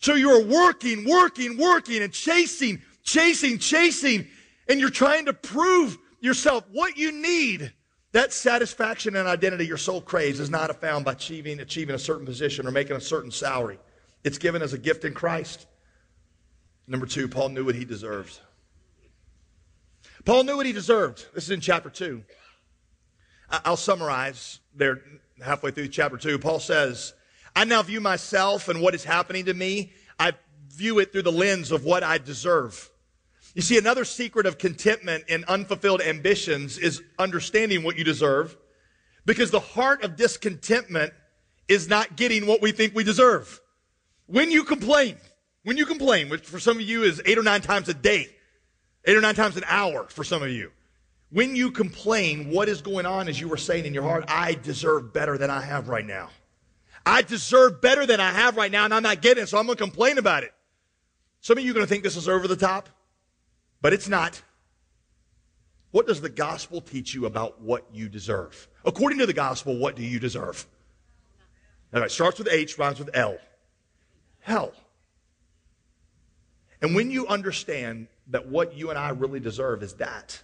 So 0.00 0.14
you're 0.14 0.44
working, 0.44 1.08
working, 1.08 1.56
working 1.56 2.02
and 2.02 2.12
chasing, 2.12 2.82
chasing, 3.02 3.58
chasing, 3.58 4.26
and 4.68 4.80
you're 4.80 4.90
trying 4.90 5.26
to 5.26 5.32
prove 5.32 5.96
yourself 6.20 6.64
what 6.72 6.96
you 6.96 7.12
need 7.12 7.72
that 8.12 8.32
satisfaction 8.32 9.16
and 9.16 9.28
identity 9.28 9.66
your 9.66 9.76
soul 9.76 10.00
craves 10.00 10.40
is 10.40 10.48
not 10.48 10.74
found 10.80 11.04
by 11.04 11.12
achieving, 11.12 11.60
achieving 11.60 11.94
a 11.94 11.98
certain 11.98 12.24
position 12.24 12.66
or 12.66 12.70
making 12.70 12.96
a 12.96 13.00
certain 13.00 13.30
salary. 13.30 13.78
It's 14.24 14.38
given 14.38 14.62
as 14.62 14.72
a 14.72 14.78
gift 14.78 15.04
in 15.04 15.12
Christ. 15.12 15.66
Number 16.86 17.06
two, 17.06 17.28
Paul 17.28 17.50
knew 17.50 17.66
what 17.66 17.74
he 17.74 17.84
deserved. 17.84 18.40
Paul 20.24 20.44
knew 20.44 20.56
what 20.56 20.66
he 20.66 20.72
deserved. 20.72 21.26
This 21.34 21.44
is 21.44 21.50
in 21.50 21.60
chapter 21.60 21.90
2. 21.90 22.22
I'll 23.50 23.76
summarize 23.76 24.60
there 24.74 25.00
halfway 25.42 25.70
through 25.70 25.88
chapter 25.88 26.16
2. 26.16 26.38
Paul 26.38 26.60
says, 26.60 27.14
I 27.56 27.64
now 27.64 27.82
view 27.82 28.00
myself 28.00 28.68
and 28.68 28.80
what 28.80 28.94
is 28.94 29.04
happening 29.04 29.46
to 29.46 29.54
me, 29.54 29.92
I 30.18 30.32
view 30.70 30.98
it 30.98 31.12
through 31.12 31.22
the 31.22 31.32
lens 31.32 31.72
of 31.72 31.84
what 31.84 32.02
I 32.02 32.18
deserve. 32.18 32.90
You 33.54 33.62
see, 33.62 33.78
another 33.78 34.04
secret 34.04 34.46
of 34.46 34.58
contentment 34.58 35.24
and 35.28 35.44
unfulfilled 35.46 36.02
ambitions 36.02 36.78
is 36.78 37.02
understanding 37.18 37.82
what 37.82 37.96
you 37.96 38.04
deserve 38.04 38.56
because 39.24 39.50
the 39.50 39.60
heart 39.60 40.04
of 40.04 40.16
discontentment 40.16 41.12
is 41.66 41.88
not 41.88 42.16
getting 42.16 42.46
what 42.46 42.62
we 42.62 42.72
think 42.72 42.94
we 42.94 43.04
deserve. 43.04 43.60
When 44.26 44.50
you 44.50 44.64
complain, 44.64 45.16
when 45.64 45.76
you 45.76 45.86
complain, 45.86 46.28
which 46.28 46.46
for 46.46 46.60
some 46.60 46.76
of 46.76 46.82
you 46.82 47.02
is 47.02 47.20
eight 47.26 47.38
or 47.38 47.42
nine 47.42 47.60
times 47.60 47.88
a 47.88 47.94
day, 47.94 48.28
eight 49.04 49.16
or 49.16 49.20
nine 49.20 49.34
times 49.34 49.56
an 49.56 49.64
hour 49.66 50.06
for 50.08 50.24
some 50.24 50.42
of 50.42 50.50
you, 50.50 50.72
when 51.30 51.54
you 51.54 51.70
complain, 51.70 52.50
what 52.50 52.68
is 52.68 52.80
going 52.80 53.06
on 53.06 53.28
as 53.28 53.40
you 53.40 53.48
were 53.48 53.56
saying 53.56 53.84
in 53.84 53.94
your 53.94 54.02
heart, 54.02 54.24
I 54.28 54.54
deserve 54.54 55.12
better 55.12 55.36
than 55.36 55.50
I 55.50 55.60
have 55.60 55.88
right 55.88 56.06
now. 56.06 56.30
I 57.04 57.22
deserve 57.22 57.80
better 57.80 58.06
than 58.06 58.20
I 58.20 58.30
have 58.30 58.56
right 58.56 58.72
now, 58.72 58.84
and 58.84 58.94
I'm 58.94 59.02
not 59.02 59.22
getting 59.22 59.44
it, 59.44 59.46
so 59.48 59.58
I'm 59.58 59.66
going 59.66 59.76
to 59.76 59.82
complain 59.82 60.18
about 60.18 60.42
it. 60.42 60.52
Some 61.40 61.58
of 61.58 61.64
you 61.64 61.70
are 61.70 61.74
going 61.74 61.86
to 61.86 61.88
think 61.88 62.02
this 62.02 62.16
is 62.16 62.28
over 62.28 62.48
the 62.48 62.56
top. 62.56 62.88
But 63.80 63.92
it's 63.92 64.08
not. 64.08 64.42
What 65.90 66.06
does 66.06 66.20
the 66.20 66.28
gospel 66.28 66.80
teach 66.80 67.14
you 67.14 67.26
about 67.26 67.60
what 67.60 67.86
you 67.92 68.08
deserve? 68.08 68.68
According 68.84 69.18
to 69.20 69.26
the 69.26 69.32
gospel, 69.32 69.78
what 69.78 69.96
do 69.96 70.02
you 70.02 70.18
deserve? 70.18 70.66
All 71.94 72.00
right, 72.00 72.10
starts 72.10 72.38
with 72.38 72.48
H, 72.50 72.78
rhymes 72.78 72.98
with 72.98 73.10
L. 73.14 73.38
Hell. 74.40 74.72
And 76.82 76.94
when 76.94 77.10
you 77.10 77.26
understand 77.26 78.08
that 78.28 78.48
what 78.48 78.74
you 78.74 78.90
and 78.90 78.98
I 78.98 79.10
really 79.10 79.40
deserve 79.40 79.82
is 79.82 79.94
that, 79.94 80.42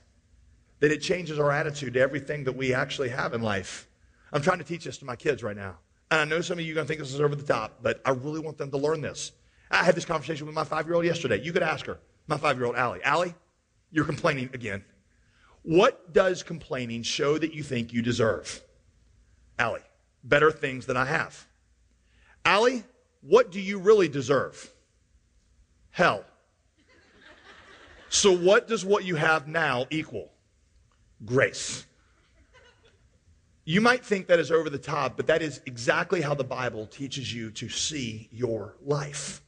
That 0.80 0.90
it 0.90 0.98
changes 0.98 1.38
our 1.38 1.50
attitude 1.50 1.94
to 1.94 2.00
everything 2.00 2.44
that 2.44 2.56
we 2.56 2.74
actually 2.74 3.10
have 3.10 3.34
in 3.34 3.42
life. 3.42 3.88
I'm 4.32 4.42
trying 4.42 4.58
to 4.58 4.64
teach 4.64 4.84
this 4.84 4.98
to 4.98 5.04
my 5.04 5.16
kids 5.16 5.42
right 5.42 5.56
now. 5.56 5.76
And 6.10 6.20
I 6.20 6.24
know 6.24 6.40
some 6.40 6.58
of 6.58 6.64
you 6.64 6.72
are 6.72 6.76
going 6.76 6.86
to 6.86 6.88
think 6.88 7.00
this 7.00 7.14
is 7.14 7.20
over 7.20 7.34
the 7.34 7.42
top, 7.42 7.78
but 7.82 8.00
I 8.04 8.10
really 8.10 8.40
want 8.40 8.58
them 8.58 8.70
to 8.70 8.76
learn 8.76 9.00
this. 9.00 9.32
I 9.70 9.84
had 9.84 9.94
this 9.94 10.04
conversation 10.04 10.46
with 10.46 10.54
my 10.54 10.64
five 10.64 10.86
year 10.86 10.94
old 10.94 11.04
yesterday. 11.04 11.40
You 11.40 11.52
could 11.52 11.62
ask 11.62 11.86
her 11.86 11.98
my 12.26 12.36
five 12.36 12.56
year 12.56 12.66
old 12.66 12.76
Allie. 12.76 13.02
Allie, 13.02 13.34
you're 13.90 14.04
complaining 14.04 14.50
again. 14.52 14.84
What 15.62 16.12
does 16.12 16.42
complaining 16.42 17.02
show 17.02 17.38
that 17.38 17.54
you 17.54 17.62
think 17.62 17.92
you 17.92 18.02
deserve? 18.02 18.62
Allie, 19.58 19.80
better 20.22 20.50
things 20.50 20.86
than 20.86 20.96
I 20.96 21.06
have. 21.06 21.46
Allie, 22.44 22.84
what 23.22 23.50
do 23.50 23.60
you 23.60 23.78
really 23.78 24.08
deserve? 24.08 24.72
Hell. 25.90 26.24
So, 28.14 28.30
what 28.30 28.68
does 28.68 28.84
what 28.84 29.04
you 29.04 29.16
have 29.16 29.48
now 29.48 29.86
equal? 29.90 30.30
Grace. 31.24 31.84
You 33.64 33.80
might 33.80 34.04
think 34.04 34.28
that 34.28 34.38
is 34.38 34.52
over 34.52 34.70
the 34.70 34.78
top, 34.78 35.16
but 35.16 35.26
that 35.26 35.42
is 35.42 35.60
exactly 35.66 36.20
how 36.20 36.32
the 36.32 36.44
Bible 36.44 36.86
teaches 36.86 37.34
you 37.34 37.50
to 37.50 37.68
see 37.68 38.28
your 38.30 38.76
life. 38.84 39.42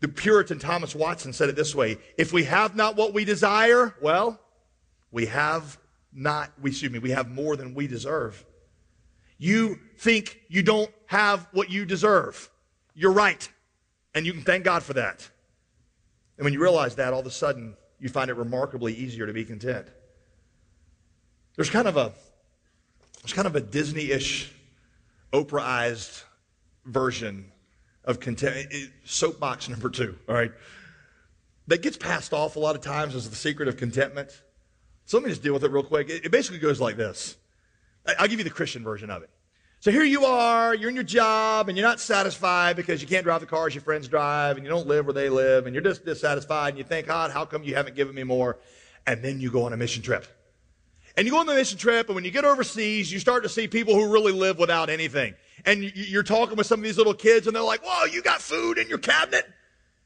The 0.00 0.08
Puritan 0.08 0.58
Thomas 0.58 0.94
Watson 0.94 1.34
said 1.34 1.50
it 1.50 1.56
this 1.56 1.74
way 1.74 1.98
If 2.16 2.32
we 2.32 2.44
have 2.44 2.74
not 2.74 2.96
what 2.96 3.12
we 3.12 3.26
desire, 3.26 3.94
well, 4.00 4.40
we 5.12 5.26
have 5.26 5.78
not, 6.10 6.52
we, 6.62 6.70
excuse 6.70 6.90
me, 6.90 7.00
we 7.00 7.10
have 7.10 7.30
more 7.30 7.54
than 7.54 7.74
we 7.74 7.86
deserve. 7.86 8.46
You 9.36 9.78
think 9.98 10.40
you 10.48 10.62
don't 10.62 10.90
have 11.04 11.46
what 11.52 11.70
you 11.70 11.84
deserve. 11.84 12.48
You're 12.94 13.12
right. 13.12 13.46
And 14.14 14.24
you 14.24 14.32
can 14.32 14.42
thank 14.42 14.64
God 14.64 14.82
for 14.82 14.94
that. 14.94 15.28
And 16.36 16.44
when 16.44 16.52
you 16.52 16.60
realize 16.60 16.96
that, 16.96 17.12
all 17.12 17.20
of 17.20 17.26
a 17.26 17.30
sudden, 17.30 17.76
you 17.98 18.08
find 18.08 18.30
it 18.30 18.34
remarkably 18.34 18.94
easier 18.94 19.26
to 19.26 19.32
be 19.32 19.44
content. 19.44 19.86
There's 21.56 21.70
kind 21.70 21.86
of 21.86 21.96
a 21.96 22.12
there's 23.22 23.32
kind 23.32 23.46
of 23.46 23.56
a 23.56 23.60
Disney-ish, 23.60 24.52
Oprahized 25.32 26.24
version 26.84 27.50
of 28.04 28.20
content. 28.20 28.70
Soapbox 29.04 29.68
number 29.68 29.88
two, 29.88 30.18
all 30.28 30.34
right? 30.34 30.52
That 31.68 31.80
gets 31.80 31.96
passed 31.96 32.34
off 32.34 32.56
a 32.56 32.58
lot 32.58 32.76
of 32.76 32.82
times 32.82 33.14
as 33.14 33.30
the 33.30 33.36
secret 33.36 33.68
of 33.68 33.78
contentment. 33.78 34.30
So 35.06 35.16
let 35.16 35.24
me 35.24 35.30
just 35.30 35.42
deal 35.42 35.54
with 35.54 35.64
it 35.64 35.70
real 35.70 35.82
quick. 35.82 36.10
It 36.10 36.30
basically 36.30 36.58
goes 36.58 36.80
like 36.80 36.96
this. 36.96 37.36
I'll 38.18 38.28
give 38.28 38.38
you 38.38 38.44
the 38.44 38.50
Christian 38.50 38.84
version 38.84 39.08
of 39.08 39.22
it. 39.22 39.30
So 39.84 39.90
here 39.90 40.02
you 40.02 40.24
are, 40.24 40.74
you're 40.74 40.88
in 40.88 40.94
your 40.94 41.04
job, 41.04 41.68
and 41.68 41.76
you're 41.76 41.86
not 41.86 42.00
satisfied 42.00 42.74
because 42.74 43.02
you 43.02 43.06
can't 43.06 43.22
drive 43.22 43.42
the 43.42 43.46
cars 43.46 43.74
your 43.74 43.82
friends 43.82 44.08
drive, 44.08 44.56
and 44.56 44.64
you 44.64 44.70
don't 44.70 44.86
live 44.86 45.04
where 45.04 45.12
they 45.12 45.28
live, 45.28 45.66
and 45.66 45.74
you're 45.74 45.84
just 45.84 46.06
dissatisfied, 46.06 46.70
and 46.70 46.78
you 46.78 46.84
think, 46.84 47.06
God, 47.06 47.30
how 47.30 47.44
come 47.44 47.62
you 47.62 47.74
haven't 47.74 47.94
given 47.94 48.14
me 48.14 48.22
more? 48.22 48.56
And 49.06 49.22
then 49.22 49.42
you 49.42 49.50
go 49.50 49.64
on 49.64 49.74
a 49.74 49.76
mission 49.76 50.00
trip. 50.02 50.26
And 51.18 51.26
you 51.26 51.32
go 51.32 51.38
on 51.38 51.44
the 51.44 51.52
mission 51.52 51.76
trip, 51.76 52.06
and 52.06 52.14
when 52.14 52.24
you 52.24 52.30
get 52.30 52.46
overseas, 52.46 53.12
you 53.12 53.18
start 53.18 53.42
to 53.42 53.50
see 53.50 53.68
people 53.68 53.94
who 53.94 54.10
really 54.10 54.32
live 54.32 54.58
without 54.58 54.88
anything. 54.88 55.34
And 55.66 55.82
you're 55.94 56.22
talking 56.22 56.56
with 56.56 56.66
some 56.66 56.80
of 56.80 56.84
these 56.84 56.96
little 56.96 57.12
kids, 57.12 57.46
and 57.46 57.54
they're 57.54 57.62
like, 57.62 57.84
whoa, 57.84 58.06
you 58.06 58.22
got 58.22 58.40
food 58.40 58.78
in 58.78 58.88
your 58.88 58.96
cabinet? 58.96 59.44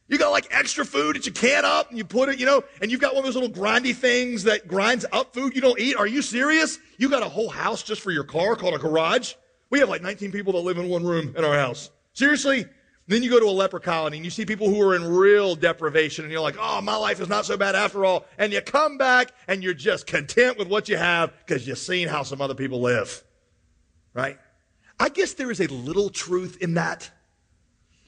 You 0.09 0.19
got 0.19 0.31
like 0.31 0.49
extra 0.51 0.85
food 0.85 1.15
that 1.15 1.25
you 1.25 1.31
can 1.31 1.65
up 1.65 1.91
and 1.91 1.99
you 1.99 2.05
put 2.05 2.31
it, 2.31 2.41
you 2.41 2.47
know, 2.47 2.65
and 2.83 2.91
you've 2.91 3.01
got 3.01 3.15
one 3.15 3.21
of 3.21 3.27
those 3.27 3.41
little 3.41 3.49
grindy 3.49 3.95
things 3.95 4.43
that 4.43 4.67
grinds 4.67 5.07
up 5.13 5.35
food 5.35 5.55
you 5.55 5.61
don't 5.61 5.79
eat. 5.79 5.95
Are 5.95 6.07
you 6.09 6.21
serious? 6.21 6.81
You 6.97 7.09
got 7.09 7.23
a 7.23 7.29
whole 7.29 7.51
house 7.51 7.85
just 7.85 8.01
for 8.01 8.11
your 8.11 8.25
car 8.25 8.57
called 8.57 8.75
a 8.75 8.79
garage? 8.79 9.35
We 9.71 9.81
have 9.81 9.89
like 9.89 10.03
19 10.03 10.33
people 10.33 10.53
that 10.55 10.61
live 10.61 10.79
in 10.79 10.89
one 10.89 11.05
room 11.05 11.35
in 11.37 11.45
our 11.45 11.55
house. 11.55 11.91
Seriously? 12.13 12.67
Then 13.07 13.23
you 13.23 13.31
go 13.31 13.41
to 13.41 13.47
a 13.47 13.51
leper 13.51 13.81
colony 13.81 14.19
and 14.19 14.25
you 14.25 14.31
see 14.31 14.45
people 14.45 14.69
who 14.69 14.83
are 14.83 14.95
in 14.95 15.03
real 15.03 15.55
deprivation 15.55 16.25
and 16.25 16.33
you're 16.33 16.43
like, 16.43 16.57
oh, 16.59 16.83
my 16.83 16.95
life 16.95 17.21
is 17.21 17.29
not 17.29 17.47
so 17.47 17.57
bad 17.57 17.75
after 17.75 18.05
all. 18.05 18.27
And 18.37 18.53
you 18.53 18.61
come 18.61 18.99
back 18.99 19.33
and 19.47 19.65
you're 19.65 19.73
just 19.73 20.07
content 20.07 20.59
with 20.59 20.69
what 20.69 20.91
you 20.91 20.99
have 20.99 21.33
because 21.39 21.67
you've 21.67 21.79
seen 21.79 22.09
how 22.09 22.23
some 22.23 22.43
other 22.43 22.55
people 22.55 22.83
live. 22.83 23.25
Right? 24.13 24.39
I 25.01 25.09
guess 25.09 25.33
there 25.35 25.51
is 25.51 25.61
a 25.61 25.69
little 25.69 26.11
truth 26.11 26.59
in 26.61 26.75
that. 26.75 27.11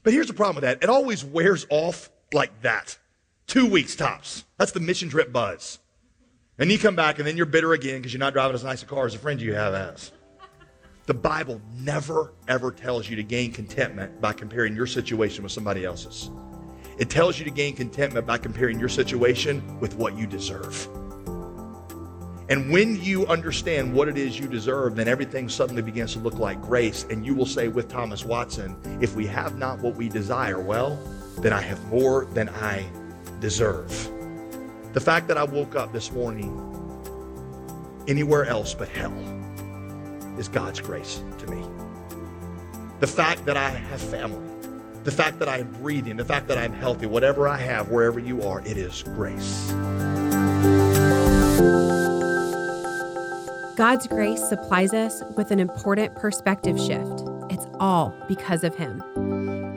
But 0.02 0.12
here's 0.12 0.26
the 0.26 0.34
problem 0.34 0.56
with 0.56 0.64
that. 0.64 0.82
It 0.82 0.90
always 0.90 1.24
wears 1.24 1.66
off 1.70 2.10
like 2.32 2.60
that. 2.62 2.98
Two 3.46 3.66
weeks 3.66 3.96
tops. 3.96 4.44
That's 4.58 4.72
the 4.72 4.80
mission 4.80 5.08
trip 5.08 5.32
buzz. 5.32 5.78
And 6.58 6.70
you 6.70 6.78
come 6.78 6.94
back 6.94 7.18
and 7.18 7.26
then 7.26 7.38
you're 7.38 7.46
bitter 7.46 7.72
again 7.72 8.00
because 8.00 8.12
you're 8.12 8.20
not 8.20 8.34
driving 8.34 8.54
as 8.54 8.64
nice 8.64 8.82
a 8.82 8.86
car 8.86 9.06
as 9.06 9.14
a 9.14 9.18
friend 9.18 9.40
you 9.40 9.54
have 9.54 9.72
has. 9.72 10.12
The 11.10 11.14
Bible 11.14 11.60
never, 11.80 12.34
ever 12.46 12.70
tells 12.70 13.10
you 13.10 13.16
to 13.16 13.24
gain 13.24 13.50
contentment 13.50 14.20
by 14.20 14.32
comparing 14.32 14.76
your 14.76 14.86
situation 14.86 15.42
with 15.42 15.50
somebody 15.50 15.84
else's. 15.84 16.30
It 16.98 17.10
tells 17.10 17.36
you 17.36 17.44
to 17.46 17.50
gain 17.50 17.74
contentment 17.74 18.28
by 18.28 18.38
comparing 18.38 18.78
your 18.78 18.88
situation 18.88 19.80
with 19.80 19.96
what 19.96 20.16
you 20.16 20.28
deserve. 20.28 20.86
And 22.48 22.70
when 22.70 23.02
you 23.02 23.26
understand 23.26 23.92
what 23.92 24.06
it 24.06 24.16
is 24.16 24.38
you 24.38 24.46
deserve, 24.46 24.94
then 24.94 25.08
everything 25.08 25.48
suddenly 25.48 25.82
begins 25.82 26.12
to 26.12 26.20
look 26.20 26.34
like 26.34 26.62
grace. 26.62 27.04
And 27.10 27.26
you 27.26 27.34
will 27.34 27.44
say 27.44 27.66
with 27.66 27.88
Thomas 27.88 28.24
Watson, 28.24 28.76
if 29.02 29.16
we 29.16 29.26
have 29.26 29.58
not 29.58 29.80
what 29.80 29.96
we 29.96 30.08
desire, 30.08 30.60
well, 30.60 30.96
then 31.38 31.52
I 31.52 31.60
have 31.60 31.84
more 31.86 32.26
than 32.26 32.48
I 32.50 32.88
deserve. 33.40 33.90
The 34.92 35.00
fact 35.00 35.26
that 35.26 35.36
I 35.36 35.42
woke 35.42 35.74
up 35.74 35.92
this 35.92 36.12
morning 36.12 36.54
anywhere 38.06 38.44
else 38.44 38.74
but 38.74 38.88
hell 38.88 39.39
is 40.40 40.48
God's 40.48 40.80
grace 40.80 41.22
to 41.36 41.46
me. 41.48 41.62
The 43.00 43.06
fact 43.06 43.44
that 43.44 43.58
I 43.58 43.68
have 43.68 44.00
family, 44.00 44.48
the 45.04 45.10
fact 45.10 45.38
that 45.38 45.50
I'm 45.50 45.70
breathing, 45.82 46.16
the 46.16 46.24
fact 46.24 46.48
that 46.48 46.56
I'm 46.56 46.72
healthy, 46.72 47.04
whatever 47.04 47.46
I 47.46 47.58
have, 47.58 47.90
wherever 47.90 48.18
you 48.18 48.42
are, 48.42 48.60
it 48.60 48.78
is 48.78 49.02
grace. 49.02 49.70
God's 53.76 54.06
grace 54.06 54.42
supplies 54.48 54.94
us 54.94 55.22
with 55.36 55.50
an 55.50 55.60
important 55.60 56.16
perspective 56.16 56.78
shift. 56.78 57.22
It's 57.50 57.66
all 57.78 58.14
because 58.26 58.64
of 58.64 58.74
Him. 58.74 59.02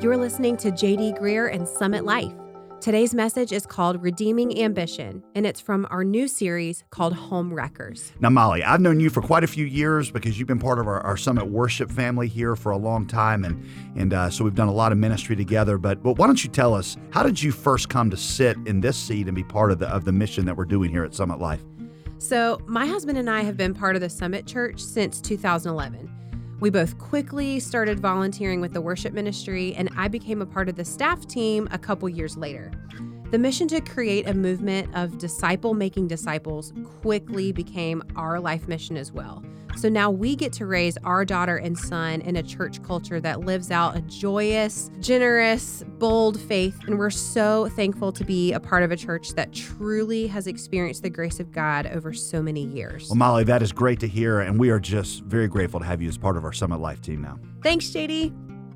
You're 0.02 0.18
listening 0.18 0.56
to 0.58 0.72
JD 0.72 1.20
Greear 1.20 1.54
and 1.54 1.68
Summit 1.68 2.06
Life. 2.06 2.34
Today's 2.84 3.14
message 3.14 3.54
is 3.54 3.66
called 3.66 4.04
Redeeming 4.04 4.62
Ambition, 4.62 5.24
and 5.36 5.48
it's 5.48 5.62
from 5.62 5.88
our 5.90 6.04
new 6.04 6.28
series 6.28 6.84
called 6.90 7.14
Home 7.14 7.54
Wreckers. 7.54 8.12
Now, 8.20 8.30
Molly, 8.30 8.62
I've 8.62 8.82
known 8.82 9.00
you 9.00 9.10
for 9.10 9.22
quite 9.22 9.46
a 9.46 9.48
few 9.48 9.64
years 9.64 10.12
because 10.12 10.38
you've 10.38 10.50
been 10.50 10.60
part 10.60 10.80
of 10.80 10.88
our, 10.88 11.00
our 11.00 11.16
Summit 11.16 11.48
worship 11.48 11.90
family 11.90 12.28
here 12.28 12.58
for 12.58 12.74
a 12.74 12.78
long 12.78 13.08
time, 13.08 13.46
and 13.46 13.66
and 13.96 14.14
uh, 14.14 14.30
so 14.30 14.44
we've 14.44 14.54
done 14.54 14.68
a 14.68 14.74
lot 14.74 14.92
of 14.92 14.98
ministry 14.98 15.34
together. 15.34 15.78
But 15.78 16.04
but 16.04 16.18
why 16.18 16.28
don't 16.28 16.44
you 16.44 16.50
tell 16.50 16.74
us 16.74 16.98
how 17.12 17.24
did 17.24 17.42
you 17.42 17.54
first 17.54 17.88
come 17.88 18.10
to 18.10 18.18
sit 18.18 18.58
in 18.66 18.82
this 18.82 18.98
seat 18.98 19.28
and 19.28 19.36
be 19.36 19.46
part 19.46 19.72
of 19.72 19.80
the 19.80 19.88
of 19.88 20.04
the 20.04 20.12
mission 20.12 20.44
that 20.44 20.58
we're 20.58 20.66
doing 20.66 20.92
here 20.92 21.06
at 21.06 21.16
Summit 21.16 21.40
Life? 21.40 21.64
So, 22.18 22.60
my 22.66 22.86
husband 22.86 23.18
and 23.18 23.30
I 23.30 23.44
have 23.44 23.56
been 23.56 23.74
part 23.74 23.96
of 23.96 24.02
the 24.02 24.10
Summit 24.10 24.46
Church 24.46 24.82
since 24.82 25.22
2011. 25.22 26.12
We 26.60 26.70
both 26.70 26.98
quickly 26.98 27.60
started 27.60 28.00
volunteering 28.00 28.62
with 28.62 28.74
the 28.74 28.82
worship 28.82 29.14
ministry, 29.14 29.74
and 29.76 29.90
I 29.98 30.08
became 30.08 30.42
a 30.42 30.46
part 30.46 30.70
of 30.70 30.76
the 30.76 30.86
staff 30.86 31.28
team 31.28 31.68
a 31.72 31.78
couple 31.78 32.08
years 32.08 32.38
later. 32.38 32.72
The 33.32 33.40
mission 33.40 33.68
to 33.70 33.82
create 33.82 34.28
a 34.28 34.34
movement 34.34 34.96
of 34.96 35.18
disciple 35.18 35.74
making 35.74 36.08
disciples 36.08 36.72
quickly 37.02 37.52
became 37.52 38.04
our 38.16 38.40
life 38.40 38.68
mission 38.68 38.96
as 38.96 39.12
well. 39.12 39.44
So 39.76 39.90
now 39.90 40.12
we 40.12 40.36
get 40.36 40.54
to 40.54 40.66
raise 40.66 40.98
our 41.04 41.26
daughter 41.26 41.58
and 41.58 41.78
son 41.78 42.22
in 42.22 42.36
a 42.36 42.44
church 42.44 42.82
culture 42.84 43.20
that 43.20 43.42
lives 43.42 43.72
out 43.72 43.98
a 43.98 44.02
joyous, 44.02 44.92
generous, 45.00 45.84
bold 45.98 46.40
faith. 46.40 46.78
And 46.88 46.98
we're 46.98 47.10
so 47.10 47.70
thankful 47.70 48.12
to 48.14 48.24
be 48.24 48.54
a 48.54 48.60
part 48.60 48.84
of 48.84 48.92
a 48.92 48.98
church 48.98 49.34
that 49.36 49.52
truly 49.52 50.28
has 50.28 50.48
experienced 50.48 51.04
the 51.04 51.10
grace 51.10 51.40
of 51.40 51.52
God 51.52 51.88
over 51.88 52.14
so 52.14 52.42
many 52.42 52.66
years. 52.66 53.10
Well, 53.10 53.18
Molly, 53.18 53.44
that 53.46 53.62
is 53.62 53.72
great 53.72 54.00
to 54.02 54.08
hear. 54.08 54.42
And 54.42 54.60
we 54.60 54.70
are 54.70 54.80
just 54.80 55.24
very 55.24 55.48
grateful 55.48 55.80
to 55.80 55.86
have 55.86 56.02
you 56.02 56.08
as 56.08 56.18
part 56.18 56.38
of 56.38 56.46
our 56.46 56.54
Summit 56.54 56.80
Life 56.80 57.02
team 57.02 57.22
now. 57.22 57.40
Thanks, 57.62 57.88
JD. 57.88 58.34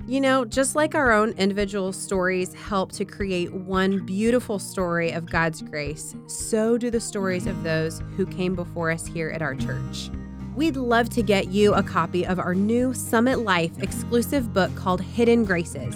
You 0.08 0.22
know, 0.22 0.46
just 0.46 0.74
like 0.74 0.96
our 0.96 1.12
own 1.12 1.32
individual 1.32 1.92
stories 1.92 2.54
help 2.54 2.94
to 2.94 3.04
create 3.04 3.52
one 3.54 4.06
beautiful 4.06 4.58
story 4.58 5.12
of 5.12 5.30
God's 5.30 5.62
grace, 5.62 6.16
so 6.28 6.78
do 6.78 6.90
the 6.90 7.02
stories 7.02 7.46
of 7.46 7.62
those 7.64 8.02
who 8.16 8.26
came 8.26 8.56
before 8.56 8.90
us 8.90 9.06
here 9.06 9.30
at 9.30 9.42
our 9.42 9.54
church. 9.54 10.10
We'd 10.58 10.76
love 10.76 11.10
to 11.10 11.22
get 11.22 11.50
you 11.50 11.76
a 11.76 11.84
copy 11.84 12.26
of 12.26 12.40
our 12.40 12.56
new 12.56 12.92
Summit 12.92 13.38
Life 13.38 13.80
exclusive 13.80 14.56
book 14.56 14.74
called 14.74 15.02
Hidden 15.02 15.46
Graces 15.46 15.96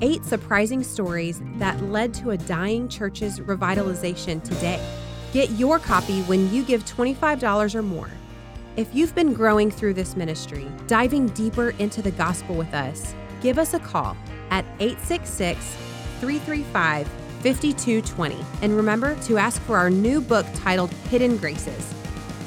Eight 0.00 0.24
Surprising 0.24 0.84
Stories 0.84 1.42
That 1.56 1.82
Led 1.82 2.14
to 2.14 2.30
a 2.30 2.36
Dying 2.36 2.88
Church's 2.88 3.40
Revitalization 3.40 4.44
Today. 4.44 4.80
Get 5.32 5.50
your 5.50 5.80
copy 5.80 6.22
when 6.22 6.52
you 6.52 6.62
give 6.62 6.84
$25 6.84 7.74
or 7.74 7.82
more. 7.82 8.08
If 8.76 8.94
you've 8.94 9.12
been 9.16 9.34
growing 9.34 9.72
through 9.72 9.94
this 9.94 10.14
ministry, 10.14 10.68
diving 10.86 11.26
deeper 11.30 11.70
into 11.80 12.00
the 12.00 12.12
gospel 12.12 12.54
with 12.54 12.72
us, 12.74 13.12
give 13.40 13.58
us 13.58 13.74
a 13.74 13.80
call 13.80 14.16
at 14.50 14.64
866 14.78 15.74
335 16.20 17.08
5220. 17.42 18.36
And 18.62 18.76
remember 18.76 19.16
to 19.22 19.36
ask 19.36 19.60
for 19.62 19.76
our 19.76 19.90
new 19.90 20.20
book 20.20 20.46
titled 20.54 20.90
Hidden 21.10 21.38
Graces. 21.38 21.95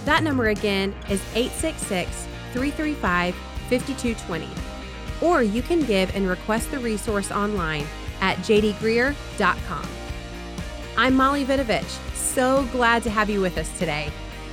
That 0.05 0.23
number 0.23 0.49
again 0.49 0.93
is 1.09 1.21
866 1.35 2.27
335 2.53 3.35
5220. 3.69 4.47
Or 5.21 5.43
you 5.43 5.61
can 5.61 5.81
give 5.81 6.15
and 6.15 6.27
request 6.27 6.71
the 6.71 6.79
resource 6.79 7.31
online 7.31 7.85
at 8.21 8.37
jdgreear.com. 8.37 9.87
I'm 10.97 11.15
Molly 11.15 11.45
Vidovich. 11.45 12.15
So 12.15 12.65
glad 12.71 13.03
to 13.03 13.09
have 13.09 13.29
you 13.29 13.41
with 13.41 13.57
us 13.57 13.77
today. 13.77 14.11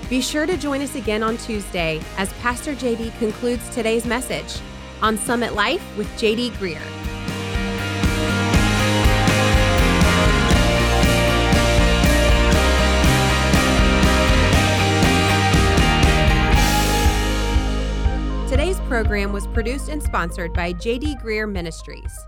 Be 0.08 0.20
sure 0.20 0.46
to 0.46 0.56
join 0.56 0.82
us 0.82 0.94
again 0.94 1.22
on 1.22 1.36
Tuesday 1.36 2.00
as 2.16 2.32
Pastor 2.34 2.74
JD 2.74 3.18
concludes 3.18 3.68
today's 3.70 4.06
message 4.06 4.60
on 5.02 5.18
Summit 5.18 5.54
Life 5.54 5.82
with 5.96 6.08
JD 6.18 6.52
Greear. 6.52 7.05
Program 18.96 19.30
was 19.30 19.46
produced 19.48 19.90
and 19.90 20.02
sponsored 20.02 20.54
by 20.54 20.72
J.D. 20.72 21.16
Greear 21.22 21.46
Ministries. 21.46 22.18